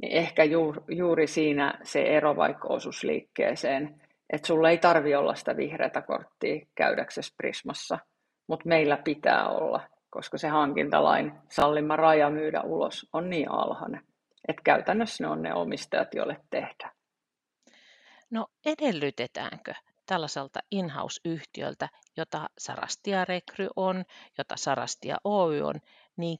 niin 0.02 0.12
ehkä 0.12 0.44
juuri 0.88 1.28
siinä 1.28 1.80
se 1.84 2.02
ero 2.02 2.36
vaikka 2.36 2.68
osuusliikkeeseen, 2.68 4.02
että 4.30 4.48
sulla 4.48 4.70
ei 4.70 4.78
tarvi 4.78 5.16
olla 5.16 5.36
sitä 5.36 5.58
vihreätä 5.58 6.02
korttia 6.02 6.66
käydäksesi 6.76 7.34
Prismassa, 7.38 8.00
mutta 8.48 8.70
meillä 8.70 8.98
pitää 8.98 9.50
olla, 9.50 9.82
koska 10.10 10.38
se 10.38 10.48
hankintalain 10.48 11.32
sallima 11.50 11.96
raja 11.96 12.30
myydä 12.30 12.62
ulos 12.62 13.10
on 13.14 13.30
niin 13.30 13.52
alhainen, 13.52 14.02
että 14.48 14.62
käytännössä 14.64 15.24
ne 15.24 15.30
on 15.30 15.42
ne 15.42 15.54
omistajat, 15.54 16.14
joille 16.14 16.38
tehdään. 16.50 16.92
No 18.32 18.48
edellytetäänkö 18.66 19.74
tällaiselta 20.06 20.60
in-house-yhtiöltä, 20.72 21.89
jota 22.18 22.50
Sarastia 22.58 23.26
Rekry 23.26 23.68
on, 23.76 24.04
jota 24.38 24.56
Sarastia 24.58 25.18
Oy 25.24 25.62
on, 25.62 25.76
niin 26.18 26.38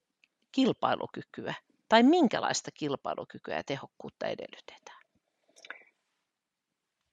kilpailukykyä 0.52 1.54
tai 1.89 2.04
minkälaista 2.04 2.71
kilpailukykyä 2.71 3.56
ja 3.56 3.63
tehokkuutta 3.63 4.28
edellytetään? 4.28 5.04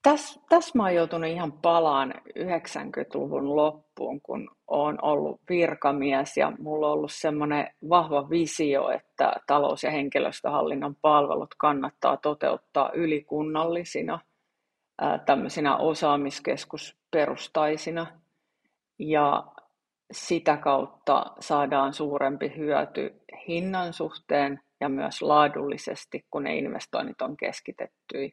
Tässä 0.02 0.40
täs 0.48 0.74
mä 0.74 0.82
oon 0.82 0.94
joutunut 0.94 1.30
ihan 1.30 1.52
palaan 1.52 2.14
90-luvun 2.38 3.56
loppuun, 3.56 4.20
kun 4.20 4.50
olen 4.66 5.04
ollut 5.04 5.40
virkamies 5.48 6.36
ja 6.36 6.52
mulla 6.58 6.86
on 6.86 6.92
ollut 6.92 7.12
semmoinen 7.12 7.74
vahva 7.88 8.30
visio, 8.30 8.90
että 8.90 9.32
talous- 9.46 9.82
ja 9.82 9.90
henkilöstöhallinnon 9.90 10.96
palvelut 10.96 11.54
kannattaa 11.58 12.16
toteuttaa 12.16 12.90
ylikunnallisina– 12.92 14.20
tämmöisinä 15.26 15.76
osaamiskeskusperustaisina 15.76 18.06
ja 18.98 19.44
sitä 20.12 20.56
kautta 20.56 21.26
saadaan 21.40 21.94
suurempi 21.94 22.52
hyöty 22.56 23.22
hinnan 23.48 23.92
suhteen 23.92 24.60
ja 24.80 24.88
myös 24.88 25.22
laadullisesti, 25.22 26.26
kun 26.30 26.44
ne 26.44 26.56
investoinnit 26.56 27.22
on 27.22 27.36
keskitetty. 27.36 28.30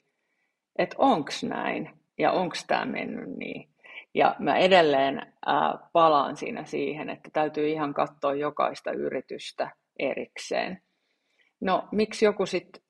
Että 0.80 0.96
onko 1.00 1.32
näin 1.44 2.00
ja 2.18 2.32
onko 2.32 2.56
tämä 2.68 2.86
mennyt 2.86 3.38
niin. 3.38 3.70
Ja 4.14 4.36
mä 4.40 4.58
edelleen 4.58 5.34
ää, 5.46 5.78
palaan 5.94 6.38
siinä 6.38 6.66
siihen, 6.66 7.10
että 7.10 7.30
täytyy 7.34 7.70
ihan 7.70 7.94
katsoa 7.94 8.36
jokaista 8.36 8.92
yritystä 8.92 9.72
erikseen. 10.00 10.82
No, 11.62 11.88
miksi 11.92 12.26
joku 12.26 12.46
sitten 12.46 12.82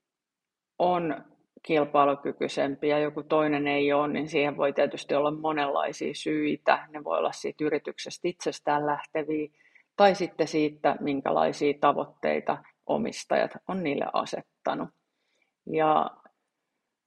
on 0.79 1.25
kilpailukykyisempi 1.63 2.87
ja 2.87 2.99
joku 2.99 3.23
toinen 3.23 3.67
ei 3.67 3.93
ole, 3.93 4.07
niin 4.07 4.27
siihen 4.27 4.57
voi 4.57 4.73
tietysti 4.73 5.15
olla 5.15 5.31
monenlaisia 5.31 6.13
syitä. 6.13 6.87
Ne 6.89 7.03
voi 7.03 7.17
olla 7.17 7.31
siitä 7.31 7.63
yrityksestä 7.63 8.27
itsestään 8.27 8.85
lähteviä 8.85 9.49
tai 9.95 10.15
sitten 10.15 10.47
siitä, 10.47 10.95
minkälaisia 10.99 11.73
tavoitteita 11.81 12.57
omistajat 12.85 13.51
on 13.67 13.83
niille 13.83 14.05
asettanut. 14.13 14.89
Ja 15.71 16.11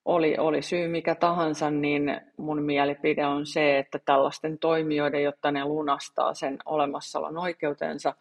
oli, 0.04 0.36
oli 0.38 0.62
syy 0.62 0.88
mikä 0.88 1.14
tahansa, 1.14 1.70
niin 1.70 2.20
mun 2.36 2.62
mielipide 2.62 3.26
on 3.26 3.46
se, 3.46 3.78
että 3.78 3.98
tällaisten 4.04 4.58
toimijoiden, 4.58 5.22
jotta 5.22 5.50
ne 5.50 5.64
lunastaa 5.64 6.34
sen 6.34 6.58
olemassaolon 6.64 7.38
oikeutensa, 7.38 8.14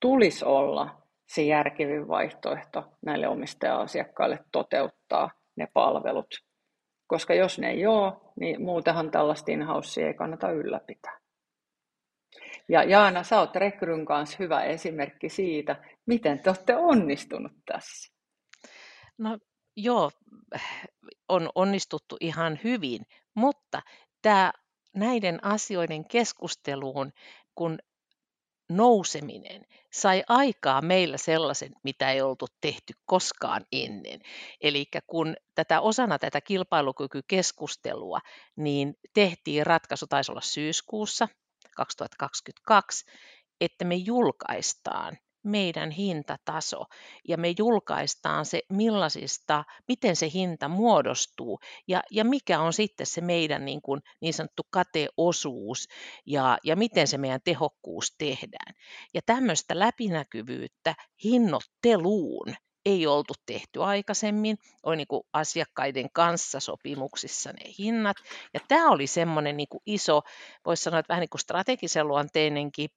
tulisi 0.00 0.44
olla 0.44 1.02
se 1.26 1.42
järkevin 1.42 2.08
vaihtoehto 2.08 2.84
näille 3.02 3.28
omistaja-asiakkaille 3.28 4.38
toteuttaa 4.52 5.30
ne 5.56 5.66
palvelut. 5.74 6.34
Koska 7.06 7.34
jos 7.34 7.58
ne 7.58 7.70
ei 7.70 7.86
ole, 7.86 8.12
niin 8.40 8.62
muutenhan 8.62 9.10
tällaista 9.10 9.52
in 9.52 9.66
ei 10.06 10.14
kannata 10.14 10.50
ylläpitää. 10.50 11.18
Ja 12.68 12.84
Jaana, 12.84 13.22
sä 13.22 13.40
oot 13.40 13.56
Rekryn 13.56 14.06
kanssa 14.06 14.36
hyvä 14.40 14.64
esimerkki 14.64 15.28
siitä, 15.28 15.84
miten 16.06 16.42
te 16.42 16.50
olette 16.50 16.76
onnistunut 16.76 17.52
tässä. 17.66 18.12
No 19.18 19.38
joo, 19.76 20.10
on 21.28 21.50
onnistuttu 21.54 22.16
ihan 22.20 22.58
hyvin, 22.64 23.02
mutta 23.34 23.82
tämä 24.22 24.52
näiden 24.94 25.44
asioiden 25.44 26.08
keskusteluun, 26.08 27.12
kun 27.54 27.78
nouseminen 28.76 29.64
sai 29.92 30.22
aikaa 30.28 30.82
meillä 30.82 31.16
sellaisen, 31.16 31.72
mitä 31.84 32.12
ei 32.12 32.22
oltu 32.22 32.46
tehty 32.60 32.92
koskaan 33.04 33.66
ennen. 33.72 34.20
Eli 34.60 34.86
kun 35.06 35.36
tätä 35.54 35.80
osana 35.80 36.18
tätä 36.18 36.40
kilpailukykykeskustelua, 36.40 38.18
niin 38.56 38.94
tehtiin 39.14 39.66
ratkaisu, 39.66 40.06
taisi 40.06 40.32
olla 40.32 40.40
syyskuussa 40.40 41.28
2022, 41.76 43.04
että 43.60 43.84
me 43.84 43.94
julkaistaan 43.94 45.18
meidän 45.44 45.90
hintataso 45.90 46.84
ja 47.28 47.36
me 47.36 47.54
julkaistaan 47.58 48.46
se, 48.46 48.62
millaisista, 48.68 49.64
miten 49.88 50.16
se 50.16 50.30
hinta 50.34 50.68
muodostuu 50.68 51.60
ja, 51.88 52.02
ja 52.10 52.24
mikä 52.24 52.60
on 52.60 52.72
sitten 52.72 53.06
se 53.06 53.20
meidän 53.20 53.64
niin, 53.64 53.82
kuin, 53.82 54.00
niin 54.20 54.34
sanottu 54.34 54.62
kateosuus 54.70 55.88
ja, 56.26 56.58
ja 56.64 56.76
miten 56.76 57.06
se 57.06 57.18
meidän 57.18 57.40
tehokkuus 57.44 58.14
tehdään. 58.18 58.74
Ja 59.14 59.20
tämmöistä 59.26 59.78
läpinäkyvyyttä 59.78 60.94
hinnoitteluun 61.24 62.54
ei 62.84 63.06
oltu 63.06 63.34
tehty 63.46 63.82
aikaisemmin, 63.82 64.58
oli 64.82 64.96
niin 64.96 65.06
kuin 65.06 65.22
asiakkaiden 65.32 66.08
kanssa 66.12 66.60
sopimuksissa 66.60 67.52
ne 67.52 67.74
hinnat. 67.78 68.16
Ja 68.54 68.60
tämä 68.68 68.90
oli 68.90 69.06
semmoinen 69.06 69.56
niin 69.56 69.68
iso, 69.86 70.22
voisi 70.66 70.82
sanoa, 70.82 71.00
että 71.00 71.08
vähän 71.08 71.20
niin 71.20 71.30
kuin 71.30 71.40
strategisen 71.40 72.08
luonteinenkin 72.08 72.90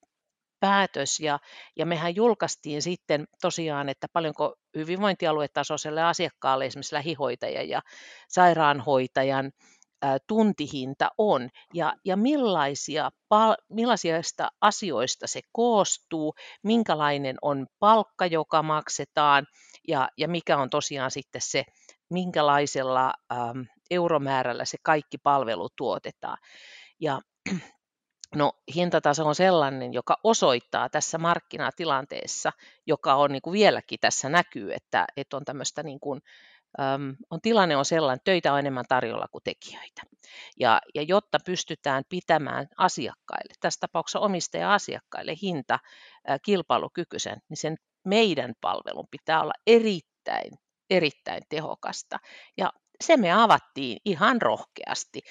päätös 0.60 1.20
ja, 1.20 1.39
ja 1.76 1.86
mehän 1.86 2.15
julkaistiin 2.15 2.82
sitten 2.82 3.26
tosiaan, 3.41 3.89
että 3.89 4.08
paljonko 4.13 4.56
hyvinvointialuetasoiselle 4.76 6.04
asiakkaalle 6.04 6.65
esimerkiksi 6.65 6.96
lähihoitajan 6.96 7.70
ja 7.70 7.82
sairaanhoitajan 8.30 9.52
tuntihinta 10.28 11.10
on 11.18 11.50
ja, 11.74 11.94
ja 12.06 12.18
millaisia, 12.18 13.12
pal, 13.30 13.56
millaisista 13.70 14.50
asioista 14.62 15.28
se 15.28 15.41
koostuu, 15.52 16.34
minkälainen 16.63 17.36
on 17.41 17.68
palkka, 17.80 18.26
joka 18.26 18.63
maksetaan 18.63 19.46
ja, 19.88 20.10
ja 20.18 20.28
mikä 20.28 20.58
on 20.58 20.70
tosiaan 20.70 21.12
sitten 21.12 21.41
se, 21.41 21.63
minkälaisella 22.10 23.13
äm, 23.32 23.65
euromäärällä 23.91 24.65
se 24.65 24.78
kaikki 24.84 25.18
palvelu 25.18 25.70
tuotetaan. 25.78 26.38
Ja 27.00 27.22
No 28.36 28.52
hintataso 28.76 29.26
on 29.26 29.36
sellainen, 29.36 29.94
joka 29.94 30.18
osoittaa 30.24 30.90
tässä 30.90 31.18
markkinatilanteessa, 31.18 32.52
joka 32.86 33.16
on 33.16 33.32
niin 33.32 33.42
kuin 33.42 33.54
vieläkin 33.54 34.00
tässä 34.02 34.30
näkyy, 34.30 34.74
että, 34.74 35.06
että 35.18 35.38
on 35.38 35.46
tämmöistä 35.46 35.84
niin 35.84 36.00
kuin, 36.00 36.22
on 37.30 37.42
tilanne 37.42 37.78
on 37.78 37.86
sellainen, 37.86 38.16
että 38.16 38.32
töitä 38.32 38.54
on 38.54 38.60
enemmän 38.60 38.86
tarjolla 38.90 39.28
kuin 39.32 39.44
tekijöitä. 39.44 40.02
Ja, 40.60 40.82
ja 40.96 41.02
jotta 41.02 41.38
pystytään 41.46 42.04
pitämään 42.10 42.68
asiakkaille, 42.78 43.54
tässä 43.60 43.80
tapauksessa 43.80 44.20
omistaja-asiakkaille 44.20 45.34
hinta 45.42 45.80
kilpailukykyisen, 46.46 47.38
niin 47.50 47.58
sen 47.58 47.76
meidän 48.06 48.54
palvelun 48.62 49.08
pitää 49.12 49.42
olla 49.42 49.54
erittäin, 49.68 50.52
erittäin 50.90 51.42
tehokasta. 51.50 52.18
Ja 52.58 52.74
se 53.04 53.18
me 53.18 53.34
avattiin 53.34 53.98
ihan 54.06 54.42
rohkeasti. 54.42 55.22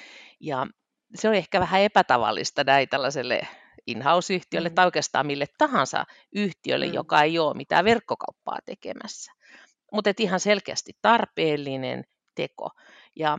Ja 0.40 0.66
se 1.14 1.28
on 1.28 1.34
ehkä 1.34 1.60
vähän 1.60 1.80
epätavallista 1.80 2.64
näin 2.64 2.88
tällaiselle 2.88 3.48
in-house-yhtiölle 3.86 4.68
mm. 4.68 4.74
tai 4.74 4.84
oikeastaan 4.84 5.26
mille 5.26 5.46
tahansa 5.58 6.04
yhtiölle, 6.32 6.86
mm. 6.86 6.94
joka 6.94 7.22
ei 7.22 7.38
ole 7.38 7.54
mitään 7.54 7.84
verkkokauppaa 7.84 8.58
tekemässä. 8.64 9.32
Mutta 9.92 10.10
ihan 10.18 10.40
selkeästi 10.40 10.92
tarpeellinen 11.02 12.04
teko. 12.34 12.70
Ja 13.16 13.38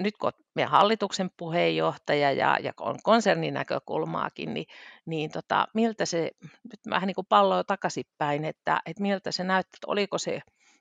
nyt 0.00 0.16
kun 0.16 0.32
meidän 0.54 0.70
hallituksen 0.70 1.30
puheenjohtaja 1.36 2.32
ja, 2.32 2.58
ja 2.60 2.72
on 2.80 2.98
konsernin 3.02 3.54
näkökulmaakin, 3.54 4.54
niin, 4.54 4.66
niin 5.06 5.30
tota, 5.30 5.68
miltä 5.74 6.06
se, 6.06 6.30
nyt 6.42 6.80
vähän 6.90 7.06
niin 7.06 7.14
kuin 7.14 7.26
pallo 7.28 7.64
takaisinpäin, 7.64 8.44
että, 8.44 8.80
että 8.86 9.02
miltä 9.02 9.32
se 9.32 9.44
näyttää, 9.44 9.76
että 9.76 9.86
oliko 9.86 10.18
se 10.18 10.40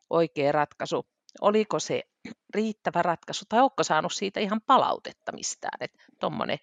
oikea 0.10 0.52
ratkaisu 0.52 1.08
oliko 1.42 1.80
se 1.80 2.02
riittävä 2.56 3.02
ratkaisu 3.02 3.46
tai 3.50 3.60
onko 3.60 3.84
saanut 3.84 4.14
siitä 4.14 4.40
ihan 4.40 4.62
palautetta 4.68 5.32
mistään, 5.32 5.78
että 5.82 6.04
tuommoinen 6.20 6.58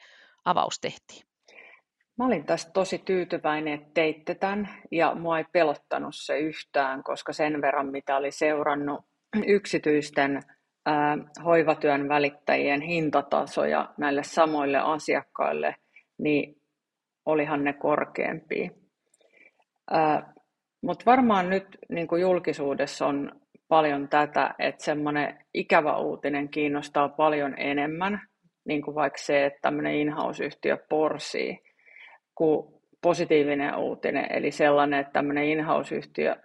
avaus 0.44 0.80
tehtiin? 0.80 1.22
Mä 2.18 2.26
olin 2.26 2.44
tästä 2.44 2.72
tosi 2.72 2.98
tyytyväinen, 2.98 3.74
että 3.74 3.90
teitte 3.94 4.34
tämän 4.34 4.68
ja 4.90 5.14
mua 5.14 5.38
ei 5.38 5.44
pelottanut 5.52 6.14
se 6.16 6.38
yhtään, 6.38 7.02
koska 7.02 7.32
sen 7.32 7.62
verran 7.62 7.86
mitä 7.86 8.16
oli 8.16 8.30
seurannut 8.30 9.00
yksityisten 9.46 10.42
ää, 10.86 11.18
hoivatyön 11.44 12.08
välittäjien 12.08 12.80
hintatasoja 12.80 13.94
näille 13.98 14.22
samoille 14.22 14.78
asiakkaille, 14.78 15.74
niin 16.18 16.62
olihan 17.26 17.64
ne 17.64 17.72
korkeampia. 17.72 18.70
Mutta 20.82 21.04
varmaan 21.06 21.50
nyt 21.50 21.78
niin 21.88 22.08
julkisuudessa 22.20 23.06
on 23.06 23.40
paljon 23.68 24.08
tätä, 24.08 24.54
että 24.58 24.84
semmoinen 24.84 25.44
ikävä 25.54 25.96
uutinen 25.96 26.48
kiinnostaa 26.48 27.08
paljon 27.08 27.54
enemmän, 27.58 28.20
niin 28.64 28.82
kuin 28.82 28.94
vaikka 28.94 29.18
se, 29.18 29.46
että 29.46 29.58
tämmöinen 29.62 29.94
in-house-yhtiö 29.94 30.78
porsii, 30.88 31.58
kuin 32.34 32.74
positiivinen 33.02 33.76
uutinen, 33.76 34.26
eli 34.32 34.50
sellainen, 34.50 35.00
että 35.00 35.12
tämmöinen 35.12 35.44
in-house-yhtiö 35.44 36.36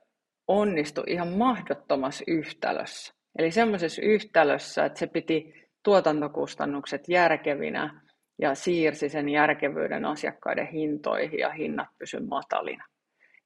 onnistui 0.48 1.04
ihan 1.08 1.28
mahdottomassa 1.28 2.24
yhtälössä. 2.28 3.14
Eli 3.40 3.52
semmoisessa 3.52 4.02
yhtälössä, 4.02 4.86
että 4.86 5.00
se 5.00 5.08
piti 5.08 5.54
tuotantokustannukset 5.84 7.10
järkevinä 7.10 8.02
ja 8.42 8.56
siirsi 8.56 9.10
sen 9.10 9.30
järkevyyden 9.30 10.06
asiakkaiden 10.06 10.68
hintoihin 10.68 11.40
ja 11.40 11.50
hinnat 11.50 11.88
pysy 12.00 12.20
matalina. 12.20 12.86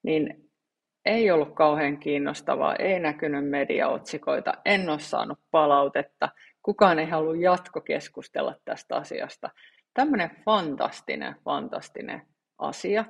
Niin 0.03 0.46
ei 1.07 1.31
ollut 1.31 1.55
kauhean 1.55 1.97
kiinnostavaa, 1.97 2.75
ei 2.75 2.99
näkynyt 2.99 3.49
mediaotsikoita, 3.49 4.53
en 4.65 4.89
ole 4.89 4.99
saanut 4.99 5.39
palautetta, 5.51 6.29
kukaan 6.63 6.99
ei 6.99 7.05
halua 7.05 7.35
jatkokeskustella 7.35 8.55
tästä 8.65 8.95
asiasta. 8.95 9.49
Tämmöinen 9.93 10.31
fantastinen, 10.45 11.35
fantastinen 11.45 12.21
asia. 12.57 13.05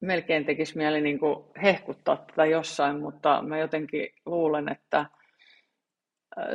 Melkein 0.00 0.44
tekisi 0.44 0.76
mieli 0.76 1.00
niin 1.00 1.18
kuin 1.18 1.44
hehkuttaa 1.62 2.16
tätä 2.16 2.44
jossain, 2.44 3.00
mutta 3.00 3.42
mä 3.42 3.58
jotenkin 3.58 4.08
luulen, 4.26 4.68
että 4.68 5.06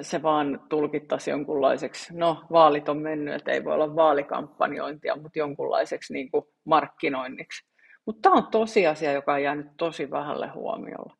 se 0.01 0.23
vaan 0.23 0.59
tulkittaisi 0.69 1.29
jonkunlaiseksi, 1.29 2.17
no 2.17 2.43
vaalit 2.51 2.89
on 2.89 2.97
mennyt, 2.97 3.35
että 3.35 3.51
ei 3.51 3.63
voi 3.63 3.73
olla 3.73 3.95
vaalikampanjointia, 3.95 5.15
mutta 5.15 5.39
jonkunlaiseksi 5.39 6.13
niin 6.13 6.31
kuin 6.31 6.45
markkinoinniksi. 6.65 7.67
Mutta 8.07 8.21
tämä 8.21 8.35
on 8.35 8.47
tosiasia, 8.47 9.11
joka 9.11 9.33
on 9.33 9.43
jäänyt 9.43 9.67
tosi 9.77 10.11
vähälle 10.11 10.47
huomiolle. 10.47 11.13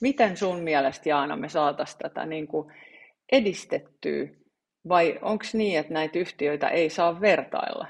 Miten 0.00 0.36
sun 0.36 0.60
mielestä, 0.60 1.08
Jaana, 1.08 1.36
me 1.36 1.48
saataisiin 1.48 1.98
tätä 1.98 2.26
niin 2.26 2.48
kuin 2.48 2.74
edistettyä? 3.32 4.28
Vai 4.88 5.18
onko 5.22 5.44
niin, 5.52 5.78
että 5.78 5.92
näitä 5.92 6.18
yhtiöitä 6.18 6.68
ei 6.68 6.90
saa 6.90 7.20
vertailla? 7.20 7.86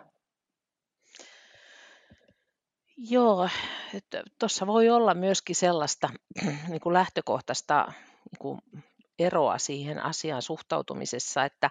Joo, 2.97 3.49
tuossa 4.39 4.67
voi 4.67 4.91
olla 4.91 5.15
myöskin 5.15 5.57
sellaista 5.57 6.09
niin 6.69 6.81
kuin 6.81 6.93
lähtökohtaista 6.93 7.93
niin 8.31 8.39
kuin 8.39 8.61
eroa 9.19 9.59
siihen 9.59 10.05
asiaan 10.05 10.43
suhtautumisessa, 10.43 11.45
että 11.45 11.71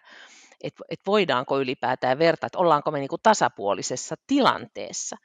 että 0.63 0.83
et 0.89 0.99
voidaanko 1.05 1.59
ylipäätään 1.59 2.19
verta, 2.19 2.47
että 2.47 2.59
ollaanko 2.59 2.91
me 2.91 2.99
niin 2.99 3.09
kuin 3.09 3.21
tasapuolisessa 3.23 4.15
tilanteessa. 4.27 5.15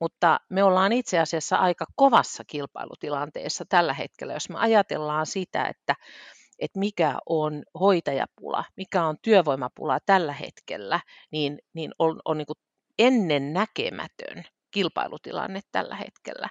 Mutta 0.00 0.40
me 0.50 0.64
ollaan 0.64 0.92
itse 0.92 1.18
asiassa 1.18 1.56
aika 1.56 1.84
kovassa 1.96 2.44
kilpailutilanteessa 2.46 3.64
tällä 3.68 3.94
hetkellä, 3.94 4.32
jos 4.32 4.48
me 4.48 4.58
ajatellaan 4.58 5.26
sitä, 5.26 5.64
että 5.64 5.94
että 6.58 6.78
mikä 6.78 7.14
on 7.26 7.62
hoitajapula, 7.80 8.64
mikä 8.76 9.04
on 9.04 9.16
työvoimapula 9.22 9.98
tällä 10.06 10.32
hetkellä, 10.32 11.00
niin, 11.30 11.58
niin 11.72 11.92
on, 11.98 12.20
on 12.24 12.38
niin 12.38 12.46
kuin 12.46 12.56
ennen 12.98 13.52
näkemätön 13.52 14.44
kilpailutilanne 14.70 15.60
tällä 15.72 15.96
hetkellä. 15.96 16.48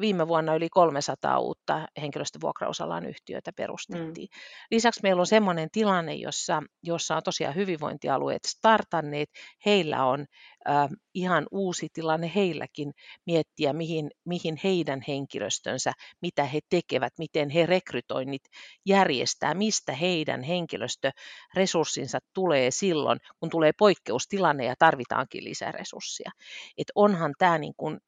Viime 0.00 0.28
vuonna 0.28 0.54
yli 0.54 0.68
300 0.68 1.38
uutta 1.38 1.88
henkilöstövuokrausalan 2.00 3.06
yhtiötä 3.06 3.52
perustettiin. 3.56 4.28
Mm. 4.32 4.40
Lisäksi 4.70 5.00
meillä 5.02 5.20
on 5.20 5.26
sellainen 5.26 5.68
tilanne, 5.72 6.14
jossa, 6.14 6.62
jossa 6.82 7.16
on 7.16 7.22
tosiaan 7.22 7.54
hyvinvointialueet 7.54 8.44
startanneet. 8.46 9.30
Heillä 9.66 10.04
on 10.04 10.26
äh, 10.68 10.88
ihan 11.14 11.46
uusi 11.50 11.88
tilanne 11.92 12.32
heilläkin 12.34 12.92
miettiä, 13.26 13.72
mihin, 13.72 14.10
mihin 14.24 14.58
heidän 14.64 15.00
henkilöstönsä, 15.08 15.92
mitä 16.22 16.44
he 16.44 16.60
tekevät, 16.68 17.12
miten 17.18 17.50
he 17.50 17.66
rekrytoinnit 17.66 18.42
järjestää, 18.86 19.54
mistä 19.54 19.92
heidän 19.92 20.42
henkilöstöresurssinsa 20.42 22.18
tulee 22.34 22.70
silloin, 22.70 23.18
kun 23.40 23.50
tulee 23.50 23.72
poikkeustilanne 23.78 24.64
ja 24.64 24.74
tarvitaankin 24.78 25.44
lisäresursseja. 25.44 26.30
Et 26.78 26.86
onhan 26.94 27.34
tämä 27.38 27.58
niin 27.58 27.74
kuin 27.76 28.00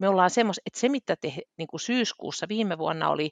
me 0.00 0.08
ollaan 0.08 0.30
semmoista, 0.30 0.62
että 0.66 0.80
se 0.80 0.88
mitä 0.88 1.16
te 1.16 1.32
niin 1.58 1.68
kuin 1.68 1.80
syyskuussa 1.80 2.48
viime 2.48 2.78
vuonna 2.78 3.10
oli, 3.10 3.30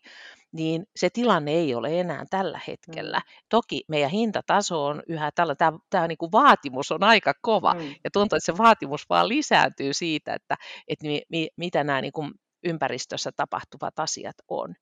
niin 0.52 0.84
se 0.96 1.10
tilanne 1.10 1.50
ei 1.50 1.74
ole 1.74 2.00
enää 2.00 2.24
tällä 2.30 2.60
hetkellä. 2.66 3.18
Mm. 3.18 3.46
Toki 3.48 3.84
meidän 3.88 4.10
hintataso 4.10 4.84
on 4.84 5.02
yhä 5.08 5.30
tällä, 5.34 5.54
tämä, 5.54 5.78
tämä 5.90 6.08
niin 6.08 6.18
kuin 6.18 6.32
vaatimus 6.32 6.92
on 6.92 7.02
aika 7.02 7.32
kova 7.42 7.74
mm. 7.74 7.94
ja 8.04 8.10
tuntuu, 8.12 8.36
että 8.36 8.46
se 8.46 8.58
vaatimus 8.58 9.08
vaan 9.08 9.28
lisääntyy 9.28 9.92
siitä, 9.92 10.34
että, 10.34 10.56
että 10.88 11.06
mi, 11.06 11.22
mi, 11.28 11.48
mitä 11.56 11.84
nämä 11.84 12.00
niin 12.00 12.12
kuin 12.12 12.30
ympäristössä 12.64 13.30
tapahtuvat 13.36 13.98
asiat 13.98 14.36
on. 14.48 14.74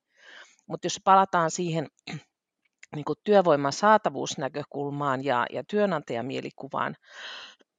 Mutta 0.67 0.85
jos 0.85 1.01
palataan 1.03 1.51
siihen 1.51 1.87
niin 2.95 3.05
kuin 3.05 3.19
työvoiman 3.23 3.73
saatavuusnäkökulmaan 3.73 5.25
ja, 5.25 5.45
ja 5.51 5.63
työnantajamielikuvaan, 5.63 6.95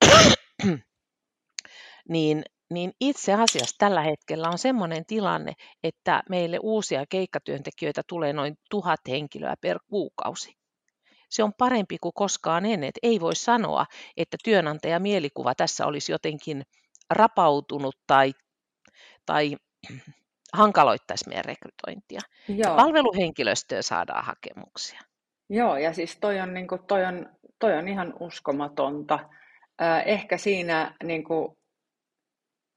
niin 2.08 2.42
niin 2.70 2.92
itse 3.00 3.34
asiassa 3.34 3.76
tällä 3.78 4.02
hetkellä 4.02 4.48
on 4.48 4.58
sellainen 4.58 5.06
tilanne, 5.06 5.52
että 5.82 6.22
meille 6.28 6.58
uusia 6.62 7.04
keikkatyöntekijöitä 7.08 8.02
tulee 8.08 8.32
noin 8.32 8.54
tuhat 8.70 9.00
henkilöä 9.08 9.54
per 9.60 9.78
kuukausi. 9.90 10.58
Se 11.30 11.42
on 11.42 11.52
parempi 11.58 11.96
kuin 12.00 12.12
koskaan 12.14 12.66
ennen. 12.66 12.90
Ei 13.02 13.20
voi 13.20 13.36
sanoa, 13.36 13.86
että 14.16 14.36
työnantaja 14.44 15.00
mielikuva 15.00 15.54
tässä 15.54 15.86
olisi 15.86 16.12
jotenkin 16.12 16.62
rapautunut 17.10 17.96
tai, 18.06 18.32
tai 19.26 19.56
hankaloittaisi 20.52 21.28
meidän 21.28 21.44
rekrytointia. 21.44 22.20
Joo. 22.48 22.76
Palveluhenkilöstöä 22.76 23.82
saadaan 23.82 24.24
hakemuksia. 24.24 25.00
Joo, 25.50 25.76
ja 25.76 25.92
siis 25.92 26.18
toi 26.20 26.40
on, 26.40 26.54
niin 26.54 26.68
kuin, 26.68 26.80
toi 26.86 27.04
on, 27.04 27.26
toi 27.58 27.74
on 27.74 27.88
ihan 27.88 28.14
uskomatonta. 28.20 29.18
Ehkä 30.06 30.38
siinä 30.38 30.94
niin 31.04 31.24
kuin, 31.24 31.57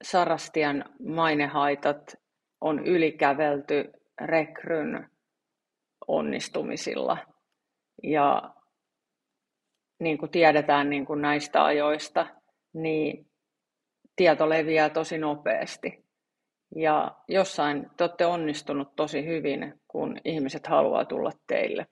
Sarastian 0.02 0.84
mainehaitat 1.06 2.14
on 2.60 2.86
ylikävelty 2.86 3.92
rekryn 4.20 5.10
onnistumisilla. 6.08 7.18
Ja 8.02 8.54
niin 10.00 10.18
kuin 10.18 10.30
tiedetään 10.30 10.90
niin 10.90 11.06
kuin 11.06 11.22
näistä 11.22 11.64
ajoista, 11.64 12.26
niin 12.72 13.26
tieto 14.16 14.48
leviää 14.48 14.90
tosi 14.90 15.18
nopeasti. 15.18 16.04
Ja 16.76 17.16
jossain 17.28 17.90
te 17.96 18.04
olette 18.04 18.26
onnistunut 18.26 18.96
tosi 18.96 19.26
hyvin, 19.26 19.80
kun 19.88 20.16
ihmiset 20.24 20.66
haluaa 20.66 21.04
tulla 21.04 21.30
teille. 21.46 21.86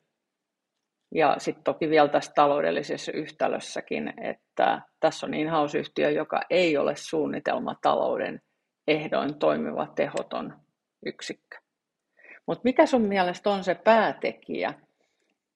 Ja 1.15 1.35
sitten 1.39 1.65
toki 1.65 1.91
vielä 1.91 2.09
tässä 2.09 2.33
taloudellisessa 2.35 3.13
yhtälössäkin, 3.13 4.13
että 4.23 4.81
tässä 5.01 5.27
on 5.27 5.35
in-house-yhtiö, 5.35 6.11
joka 6.11 6.41
ei 6.51 6.77
ole 6.77 6.97
suunnitelmatalouden 6.97 8.41
ehdoin 8.89 9.39
toimiva 9.39 9.87
tehoton 9.87 10.53
yksikkö. 11.07 11.57
Mutta 12.47 12.63
mikä 12.65 12.87
sun 12.87 13.03
mielestä 13.03 13.51
on 13.51 13.65
se 13.65 13.75
päätekijä, 13.75 14.75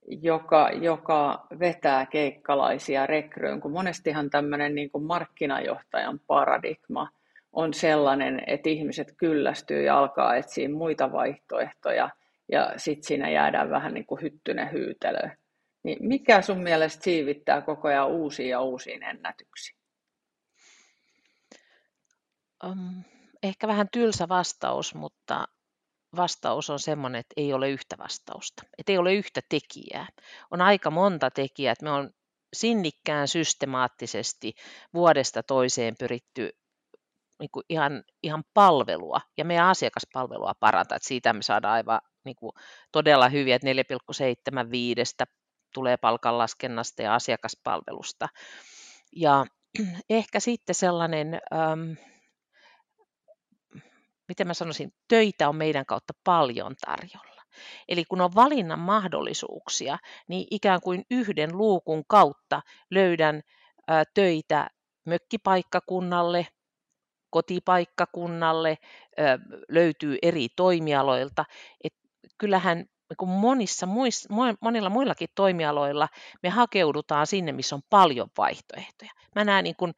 joka, 0.08 0.70
joka 0.70 1.46
vetää 1.58 2.06
keikkalaisia 2.06 3.06
rekryyn, 3.06 3.60
kun 3.60 3.72
monestihan 3.72 4.30
tämmöinen 4.30 4.74
niin 4.74 4.90
markkinajohtajan 5.00 6.20
paradigma 6.26 7.08
on 7.52 7.74
sellainen, 7.74 8.42
että 8.46 8.68
ihmiset 8.68 9.14
kyllästyy 9.16 9.82
ja 9.82 9.98
alkaa 9.98 10.36
etsiä 10.36 10.68
muita 10.68 11.12
vaihtoehtoja 11.12 12.10
ja 12.52 12.72
sitten 12.76 13.06
siinä 13.06 13.30
jäädään 13.30 13.70
vähän 13.70 13.94
niin 13.94 14.06
kuin 14.06 14.22
hyttynen 14.22 14.72
hyytelöön. 14.72 15.32
Niin 15.84 15.98
mikä 16.00 16.42
sun 16.42 16.62
mielestä 16.62 17.04
siivittää 17.04 17.62
koko 17.62 17.88
ajan 17.88 18.08
uusia 18.08 18.48
ja 18.48 18.60
uusiin 18.60 19.02
ennätyksiin? 19.02 19.78
Um, 22.64 23.04
ehkä 23.42 23.68
vähän 23.68 23.88
tylsä 23.92 24.28
vastaus, 24.28 24.94
mutta 24.94 25.48
vastaus 26.16 26.70
on 26.70 26.78
semmoinen, 26.78 27.20
että 27.20 27.34
ei 27.36 27.52
ole 27.52 27.70
yhtä 27.70 27.96
vastausta. 27.98 28.62
Että 28.78 28.92
ei 28.92 28.98
ole 28.98 29.14
yhtä 29.14 29.40
tekijää. 29.48 30.06
On 30.50 30.60
aika 30.60 30.90
monta 30.90 31.30
tekijää. 31.30 31.72
Että 31.72 31.84
me 31.84 31.90
on 31.90 32.10
sinnikkään 32.52 33.28
systemaattisesti 33.28 34.54
vuodesta 34.94 35.42
toiseen 35.42 35.94
pyritty 35.98 36.50
niin 37.40 37.50
kuin 37.52 37.64
ihan, 37.68 38.04
ihan 38.22 38.44
palvelua 38.54 39.20
ja 39.38 39.44
meidän 39.44 39.66
asiakaspalvelua 39.66 40.52
parantaa. 40.60 40.96
Että 40.96 41.08
siitä 41.08 41.32
me 41.32 41.42
saadaan 41.42 41.74
aivan 41.74 42.00
niin 42.24 42.36
kuin 42.36 42.52
todella 42.92 43.28
hyviä, 43.28 43.56
että 43.56 43.68
4,75 43.68 45.26
tulee 45.74 45.96
palkanlaskennasta 45.96 47.02
ja 47.02 47.14
asiakaspalvelusta. 47.14 48.28
Ja 49.16 49.46
ehkä 50.10 50.40
sitten 50.40 50.74
sellainen, 50.74 51.40
ähm, 51.54 51.92
miten 54.28 54.46
mä 54.46 54.54
sanoisin, 54.54 54.92
töitä 55.08 55.48
on 55.48 55.56
meidän 55.56 55.86
kautta 55.86 56.12
paljon 56.24 56.74
tarjolla. 56.86 57.42
Eli 57.88 58.04
kun 58.04 58.20
on 58.20 58.34
valinnan 58.34 58.78
mahdollisuuksia, 58.78 59.98
niin 60.28 60.46
ikään 60.50 60.80
kuin 60.80 61.04
yhden 61.10 61.58
luukun 61.58 62.02
kautta 62.08 62.62
löydän 62.90 63.42
äh, 63.90 64.02
töitä 64.14 64.68
mökkipaikkakunnalle, 65.04 66.46
kotipaikkakunnalle, 67.30 68.70
äh, 68.70 69.38
löytyy 69.68 70.16
eri 70.22 70.48
toimialoilta. 70.56 71.44
Et 71.84 71.94
kyllähän 72.38 72.84
niin 73.20 73.30
monissa 73.30 73.86
muissa, 73.86 74.28
monilla 74.60 74.90
muillakin 74.90 75.28
toimialoilla 75.34 76.08
me 76.42 76.48
hakeudutaan 76.48 77.26
sinne, 77.26 77.52
missä 77.52 77.74
on 77.74 77.82
paljon 77.90 78.28
vaihtoehtoja. 78.38 79.10
Mä 79.34 79.44
näen, 79.44 79.64
niin 79.64 79.76
kuin, 79.76 79.92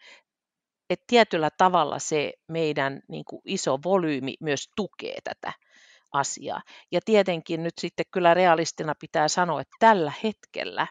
että 0.90 1.04
tietyllä 1.06 1.50
tavalla 1.58 1.98
se 1.98 2.32
meidän 2.48 3.00
niin 3.08 3.24
kuin 3.24 3.42
iso 3.44 3.78
volyymi 3.84 4.34
myös 4.40 4.68
tukee 4.76 5.18
tätä 5.24 5.52
asiaa. 6.12 6.62
Ja 6.92 7.00
tietenkin 7.04 7.62
nyt 7.62 7.74
sitten 7.78 8.06
kyllä 8.10 8.34
realistina 8.34 8.94
pitää 9.00 9.28
sanoa, 9.28 9.60
että 9.60 9.76
tällä 9.78 10.12
hetkellä 10.22 10.86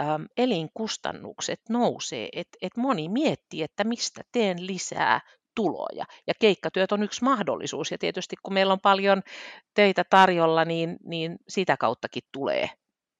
äm, 0.00 0.26
elinkustannukset 0.36 1.60
nousee, 1.68 2.28
että 2.32 2.58
et 2.62 2.76
moni 2.76 3.08
miettii, 3.08 3.62
että 3.62 3.84
mistä 3.84 4.22
teen 4.32 4.66
lisää 4.66 5.20
tuloja. 5.56 6.04
Ja 6.26 6.34
keikkatyöt 6.40 6.92
on 6.92 7.02
yksi 7.02 7.24
mahdollisuus. 7.24 7.90
Ja 7.90 7.98
tietysti 7.98 8.36
kun 8.42 8.54
meillä 8.54 8.72
on 8.72 8.80
paljon 8.82 9.22
töitä 9.74 10.04
tarjolla, 10.10 10.64
niin, 10.64 10.96
niin 11.04 11.36
sitä 11.48 11.76
kauttakin 11.76 12.22
tulee 12.32 12.68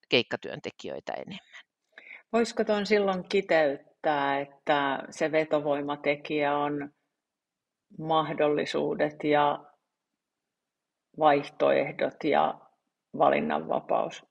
keikkatyöntekijöitä 0.08 1.12
enemmän. 1.12 1.56
Voisiko 2.32 2.64
tuon 2.64 2.86
silloin 2.86 3.28
kiteyttää, 3.28 4.40
että 4.40 5.02
se 5.10 5.32
vetovoimatekijä 5.32 6.58
on 6.58 6.90
mahdollisuudet 7.98 9.24
ja 9.24 9.64
vaihtoehdot 11.18 12.24
ja 12.24 12.60
valinnanvapaus? 13.18 14.24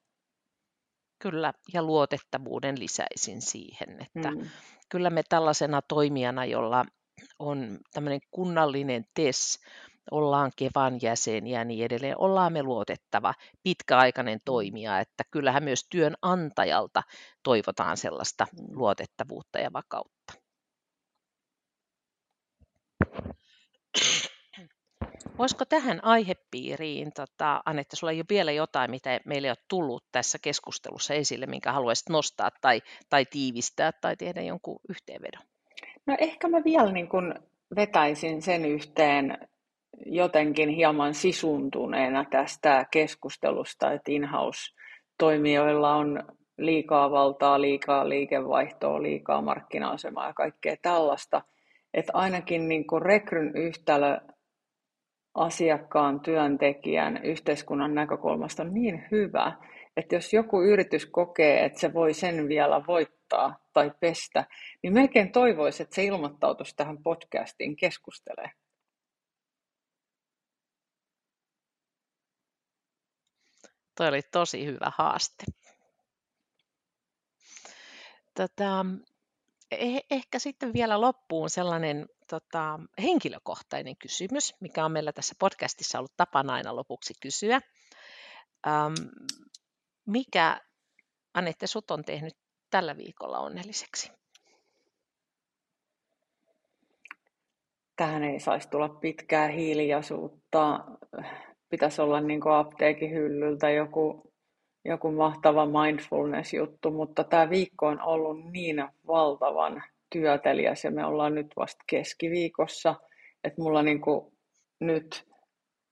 Kyllä, 1.20 1.54
ja 1.74 1.84
luotettavuuden 1.84 2.80
lisäisin 2.80 3.42
siihen, 3.42 4.02
että 4.02 4.32
mm. 4.32 4.50
kyllä 4.90 5.10
me 5.10 5.22
tällaisena 5.30 5.82
toimijana, 5.82 6.46
jolla 6.46 6.86
on 7.40 7.80
tämmöinen 7.94 8.20
kunnallinen 8.32 9.06
TES, 9.14 9.60
ollaan 10.12 10.52
Kevan 10.56 11.00
jäseniä 11.02 11.60
ja 11.60 11.66
niin 11.66 11.86
edelleen, 11.86 12.20
ollaan 12.20 12.54
me 12.54 12.64
luotettava 12.64 13.34
pitkäaikainen 13.64 14.40
toimija, 14.46 15.00
että 15.00 15.24
kyllähän 15.32 15.64
myös 15.64 15.88
työnantajalta 15.90 17.04
toivotaan 17.44 17.98
sellaista 17.98 18.46
mm. 18.52 18.68
luotettavuutta 18.78 19.60
ja 19.60 19.74
vakautta. 19.74 20.34
Voisiko 25.38 25.66
tähän 25.66 26.04
aihepiiriin, 26.04 27.12
tota, 27.14 27.62
Anette, 27.66 27.96
sulla 27.96 28.12
ei 28.12 28.20
ole 28.20 28.26
vielä 28.30 28.52
jotain, 28.52 28.92
mitä 28.92 29.20
meille 29.26 29.48
ei 29.48 29.52
ole 29.52 29.66
tullut 29.68 30.06
tässä 30.12 30.38
keskustelussa 30.42 31.14
esille, 31.14 31.46
minkä 31.46 31.72
haluaisit 31.72 32.10
nostaa 32.10 32.52
tai, 32.62 32.82
tai 33.10 33.26
tiivistää 33.26 33.92
tai 33.92 34.16
tehdä 34.16 34.42
jonkun 34.42 34.80
yhteenvedon? 34.90 35.55
No 36.06 36.16
ehkä 36.20 36.48
mä 36.48 36.64
vielä 36.64 36.92
niin 36.92 37.08
kun 37.08 37.36
vetäisin 37.76 38.42
sen 38.42 38.66
yhteen 38.66 39.38
jotenkin 40.06 40.70
hieman 40.70 41.14
sisuntuneena 41.14 42.26
tästä 42.30 42.86
keskustelusta, 42.92 43.92
että 43.92 44.12
in-house-toimijoilla 44.12 45.96
on 45.96 46.24
liikaa 46.58 47.12
valtaa, 47.12 47.62
liikaa 47.62 48.10
liikevaihtoa, 48.10 49.02
liikaa 49.02 49.42
markkina-asemaa 49.42 50.28
ja 50.28 50.34
kaikkea 50.34 50.76
tällaista. 50.82 51.42
Että 51.94 52.12
ainakin 52.16 52.68
niin 52.68 52.88
kuin 52.88 53.02
rekryn 53.02 53.52
yhtälö 53.56 54.18
asiakkaan, 55.36 56.20
työntekijän, 56.20 57.24
yhteiskunnan 57.24 57.96
näkökulmasta 57.96 58.64
on 58.64 58.74
niin 58.74 59.06
hyvä, 59.12 59.54
että 59.98 60.16
jos 60.16 60.34
joku 60.34 60.62
yritys 60.62 61.06
kokee, 61.06 61.66
että 61.66 61.80
se 61.80 61.94
voi 61.94 62.14
sen 62.14 62.48
vielä 62.48 62.88
voittaa 62.88 63.60
tai 63.74 63.92
pestä, 64.00 64.46
niin 64.84 64.94
melkein 64.94 65.32
toivoisi, 65.32 65.84
että 65.84 65.96
se 65.96 66.04
ilmoittautuisi 66.04 66.76
tähän 66.76 67.04
podcastiin 67.04 67.76
keskustelemaan. 67.76 68.56
Toi 73.98 74.08
oli 74.08 74.22
tosi 74.22 74.66
hyvä 74.66 74.92
haaste. 74.98 75.44
Tota, 78.36 78.86
eh- 79.76 80.06
ehkä 80.12 80.40
sitten 80.40 80.74
vielä 80.74 81.02
loppuun 81.02 81.50
sellainen 81.50 82.06
tota, 82.30 82.80
henkilökohtainen 83.02 83.98
kysymys, 83.98 84.54
mikä 84.60 84.86
on 84.86 84.92
meillä 84.92 85.14
tässä 85.14 85.36
podcastissa 85.40 85.98
ollut 86.00 86.18
tapana 86.18 86.54
aina 86.54 86.76
lopuksi 86.76 87.14
kysyä. 87.22 87.62
Ähm, 88.68 88.94
mikä, 90.06 90.62
Anette, 91.34 91.68
sut 91.68 91.92
on 91.92 92.04
tehnyt 92.04 92.34
tällä 92.70 92.98
viikolla 92.98 93.40
onnelliseksi? 93.40 94.12
Tähän 97.96 98.24
ei 98.24 98.40
saisi 98.40 98.70
tulla 98.70 98.90
pitkää 98.90 99.48
hiljaisuutta. 99.48 100.86
Pitäisi 101.70 102.02
olla 102.02 102.22
niin 102.22 102.48
apteekin 102.48 103.12
hyllyltä 103.12 103.70
joku, 103.70 104.34
joku 104.86 105.12
mahtava 105.12 105.66
mindfulness-juttu, 105.66 106.92
mutta 106.92 107.24
tämä 107.24 107.50
viikko 107.50 107.88
on 107.88 108.02
ollut 108.02 108.52
niin 108.52 108.88
valtavan 109.08 109.84
työtelijäs 110.10 110.84
ja 110.84 110.92
me 110.92 111.06
ollaan 111.06 111.36
nyt 111.36 111.48
vasta 111.56 111.84
keskiviikossa, 111.88 112.96
että 113.44 113.62
mulla 113.62 113.82
niin 113.82 114.02
nyt 114.80 115.35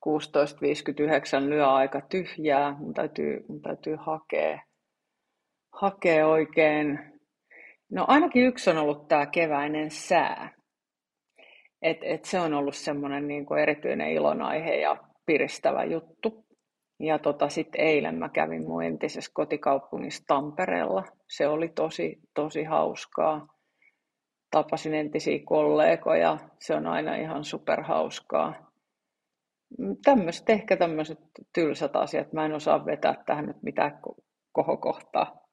16.59 0.10 1.50
lyö 1.50 1.68
aika 1.68 2.02
tyhjää, 2.02 2.76
mun 2.80 2.94
täytyy, 2.94 3.46
mun 3.48 3.62
täytyy 3.62 3.96
hakea, 4.00 4.62
hakea 5.74 6.28
oikein. 6.28 7.00
No 7.92 8.06
ainakin 8.08 8.46
yksi 8.46 8.70
on 8.70 8.78
ollut 8.78 9.08
tämä 9.08 9.26
keväinen 9.26 9.92
sää. 9.92 10.50
Et, 11.82 11.98
et 12.02 12.26
se 12.26 12.40
on 12.40 12.54
ollut 12.54 12.76
semmoinen 12.76 13.28
niin 13.28 13.46
erityinen 13.62 14.12
ilonaihe 14.12 14.76
ja 14.76 14.98
piristävä 15.26 15.84
juttu. 15.84 16.46
Ja 17.00 17.20
tota, 17.20 17.50
sitten 17.50 17.82
eilen 17.82 18.16
mä 18.16 18.30
kävin 18.30 18.68
mun 18.68 18.84
entisessä 18.84 19.32
kotikaupungissa 19.34 20.24
Tampereella. 20.28 21.04
Se 21.30 21.48
oli 21.48 21.70
tosi, 21.70 22.20
tosi 22.34 22.64
hauskaa. 22.64 23.48
Tapasin 24.52 24.94
entisiä 24.94 25.40
kollegoja. 25.46 26.38
Se 26.60 26.76
on 26.76 26.88
aina 26.88 27.16
ihan 27.16 27.44
superhauskaa 27.44 28.73
tämmöiset, 30.04 30.50
ehkä 30.50 30.78
tämmöiset 30.78 31.20
tylsät 31.54 31.96
asiat. 31.96 32.34
Mä 32.34 32.46
en 32.46 32.54
osaa 32.54 32.86
vetää 32.86 33.24
tähän 33.26 33.46
nyt 33.46 33.64
mitään 33.64 34.00
kohokohtaa. 34.52 35.44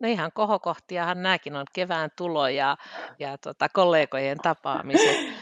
No 0.00 0.08
ihan 0.08 0.30
kohokohtiahan 0.34 1.22
nämäkin 1.22 1.56
on 1.56 1.66
kevään 1.72 2.10
tulo 2.16 2.48
ja, 2.48 2.76
ja 3.18 3.38
tota, 3.38 3.68
kollegojen 3.68 4.38
tapaamiset. 4.38 5.16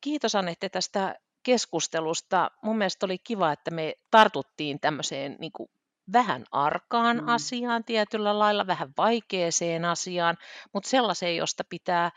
Kiitos 0.00 0.34
Anette 0.34 0.68
tästä 0.68 1.14
keskustelusta. 1.42 2.50
Mun 2.62 2.78
mielestä 2.78 3.06
oli 3.06 3.18
kiva, 3.18 3.52
että 3.52 3.70
me 3.70 3.94
tartuttiin 4.10 4.80
tämmöiseen 4.80 5.36
niin 5.40 5.52
kuin 5.52 5.68
vähän 6.12 6.44
arkaan 6.52 7.16
mm. 7.16 7.28
asiaan 7.28 7.84
tietyllä 7.84 8.38
lailla, 8.38 8.66
vähän 8.66 8.92
vaikeeseen 8.96 9.84
asiaan, 9.84 10.36
mutta 10.72 10.88
sellaiseen, 10.88 11.36
josta 11.36 11.64
pitää 11.70 12.10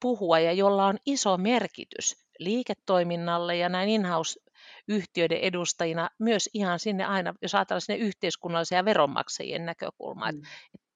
puhua 0.00 0.38
ja 0.38 0.52
jolla 0.52 0.86
on 0.86 0.98
iso 1.06 1.36
merkitys 1.36 2.27
liiketoiminnalle 2.38 3.56
ja 3.56 3.68
näin 3.68 3.88
in-house-yhtiöiden 3.88 5.38
edustajina 5.38 6.10
myös 6.18 6.50
ihan 6.54 6.78
sinne 6.78 7.04
aina, 7.04 7.34
jos 7.42 7.54
ajatellaan 7.54 7.80
sinne 7.80 7.98
yhteiskunnallisia 7.98 8.78
ja 8.78 8.84
veronmaksajien 8.84 9.66
näkökulmaa, 9.66 10.32
mm. 10.32 10.42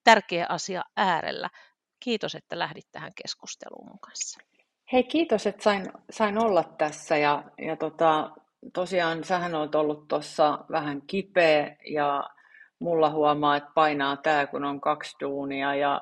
tärkeä 0.05 0.47
asia 0.49 0.83
äärellä. 0.97 1.51
Kiitos, 2.01 2.35
että 2.35 2.59
lähdit 2.59 2.87
tähän 2.93 3.13
keskusteluun 3.23 3.87
mun 3.87 4.01
kanssa. 4.01 4.41
Hei, 4.93 5.05
kiitos, 5.05 5.47
että 5.47 5.63
sain, 5.63 5.93
sain 6.11 6.39
olla 6.39 6.65
tässä 6.65 7.17
ja, 7.17 7.45
ja 7.59 7.77
tota, 7.77 8.31
tosiaan 8.73 9.25
sähän 9.25 9.55
olet 9.55 9.75
ollut 9.75 10.09
tuossa 10.09 10.59
vähän 10.71 11.03
kipeä 11.07 11.77
ja 11.91 12.31
mulla 12.83 13.11
huomaa, 13.11 13.57
että 13.57 13.71
painaa 13.75 14.17
tämä, 14.17 14.47
kun 14.47 14.65
on 14.65 14.81
kaksi 14.81 15.17
duunia 15.21 15.75
ja 15.75 16.01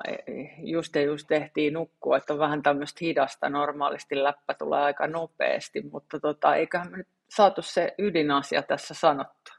just 0.57 0.95
ja 0.95 1.01
just 1.01 1.27
tehtiin 1.27 1.73
nukkua, 1.73 2.17
että 2.17 2.33
on 2.33 2.39
vähän 2.39 2.63
tämmöistä 2.63 2.97
hidasta. 3.01 3.49
Normaalisti 3.49 4.23
läppä 4.23 4.53
tulee 4.53 4.81
aika 4.81 5.07
nopeasti, 5.07 5.81
mutta 5.91 6.19
tota, 6.19 6.55
eiköhän 6.55 6.91
me 6.91 6.97
nyt 6.97 7.07
saatu 7.29 7.61
se 7.61 7.95
ydinasia 7.97 8.63
tässä 8.63 8.93
sanottu. 8.93 9.51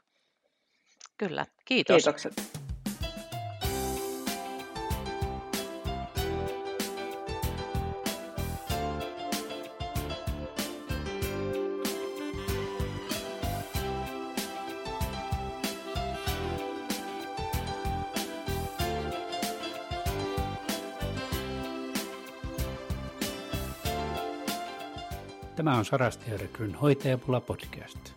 Kyllä, 1.17 1.45
kiitos. 1.65 1.95
Kiitokset. 1.95 2.62
Tämä 25.63 25.77
on 25.77 25.85
Sarastiarekryn 25.85 26.75
hoitajapula 26.75 27.41
podcast. 27.41 28.12